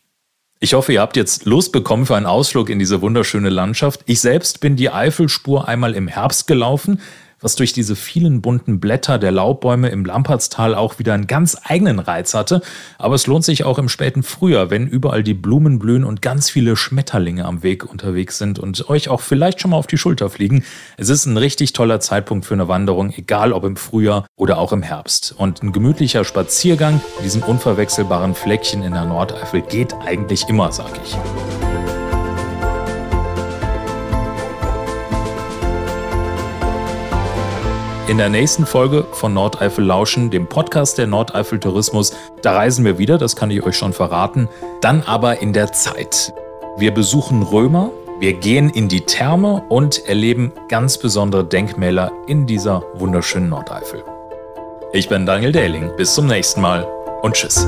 Ich 0.61 0.75
hoffe, 0.75 0.93
ihr 0.93 1.01
habt 1.01 1.17
jetzt 1.17 1.45
Lust 1.45 1.73
bekommen 1.73 2.07
für 2.07 2.17
einen 2.17 2.27
Ausflug 2.27 2.71
in 2.71 2.79
diese 2.79 3.03
wunderschöne 3.03 3.51
Landschaft. 3.51 4.01
Ich 4.07 4.21
selbst 4.21 4.61
bin 4.61 4.77
die 4.77 4.91
Eifelspur 4.91 5.69
einmal 5.69 5.95
im 5.95 6.09
Herbst 6.09 6.47
gelaufen 6.47 7.01
was 7.45 7.57
durch 7.57 7.75
diese 7.75 7.95
vielen 7.95 8.41
bunten 8.41 8.81
Blätter 8.81 9.19
der 9.19 9.31
Laubbäume 9.31 9.91
im 9.91 10.05
Lampertstal 10.07 10.75
auch 10.75 10.99
wieder 10.99 11.13
einen 11.13 11.27
ganz 11.27 11.59
eigenen 11.63 11.99
Reiz 11.99 12.33
hatte. 12.33 12.63
Aber 12.99 13.15
es 13.15 13.27
lohnt 13.27 13.45
sich 13.45 13.65
auch 13.65 13.79
im 13.79 13.91
späten 13.91 14.23
Frühjahr, 14.23 14.71
wenn 14.71 14.89
überall 14.89 15.23
die 15.23 15.35
Blumen 15.35 15.79
blühen 15.79 16.05
und 16.05 16.23
ganz 16.23 16.49
viele 16.49 16.75
Schmetterlinge 16.75 17.45
am 17.45 17.63
Weg 17.63 17.85
unterwegs 17.85 18.39
sind 18.39 18.59
und 18.59 18.89
euch 18.89 19.11
auch 19.11 19.21
vielleicht 19.21 19.61
schon 19.61 19.73
mal 19.73 19.77
auf 19.77 19.87
die 19.87 19.99
Schulter 19.99 20.31
fliegen. 20.31 20.65
Es 20.97 21.11
ist 21.11 21.27
ein 21.27 21.37
richtig 21.37 21.75
toller 21.75 22.01
Zeitpunkt 22.01 22.47
für 22.47 22.55
eine 22.55 22.67
Wanderung, 22.67 23.13
egal 23.15 23.53
ob 23.53 23.65
im 23.65 23.77
Frühjahr 23.77 24.27
oder 24.37 24.57
auch 24.57 24.73
im 24.73 24.83
Herbst. 24.83 25.35
Und 25.37 25.63
ein 25.63 25.73
gemütlicher 25.73 26.25
Spaziergang 26.25 27.03
in 27.19 27.25
diesem 27.25 27.43
unverwechselbaren 27.43 28.35
Fleckchen 28.35 28.83
in 28.83 28.95
der 28.95 29.05
Nordeifel 29.05 29.61
geht 29.61 29.93
eigentlich 30.07 30.49
immer, 30.49 30.73
sag 30.73 30.93
ich. 31.05 31.64
In 38.07 38.19
der 38.19 38.29
nächsten 38.29 38.67
Folge 38.67 39.07
von 39.13 39.33
Nordeifel 39.33 39.83
Lauschen, 39.83 40.31
dem 40.31 40.47
Podcast 40.47 40.99
der 40.99 41.07
Nordeifel 41.07 41.59
Tourismus, 41.59 42.13
da 42.43 42.53
reisen 42.53 42.85
wir 42.85 42.99
wieder, 42.99 43.17
das 43.17 43.35
kann 43.35 43.51
ich 43.51 43.65
euch 43.65 43.79
schon 43.79 43.95
verraten. 43.95 44.47
Dann 44.83 45.03
aber 45.03 45.41
in 45.41 45.55
der 45.55 45.73
Zeit. 45.73 46.35
Wir 46.77 46.93
besuchen 46.93 47.43
Römer, 47.43 47.91
wir 48.21 48.35
gehen 48.35 48.69
in 48.69 48.89
die 48.89 49.01
Therme 49.01 49.63
und 49.71 50.07
erleben 50.07 50.53
ganz 50.69 50.99
besondere 50.99 51.45
Denkmäler 51.45 52.13
in 52.27 52.47
dieser 52.47 52.83
wunderschönen 52.93 53.49
Nordeifel. 53.49 54.05
Ich 54.93 55.09
bin 55.09 55.25
Daniel 55.25 55.53
Dehling, 55.53 55.91
bis 55.97 56.15
zum 56.15 56.27
nächsten 56.27 56.61
Mal 56.61 56.87
und 57.23 57.33
tschüss. 57.35 57.67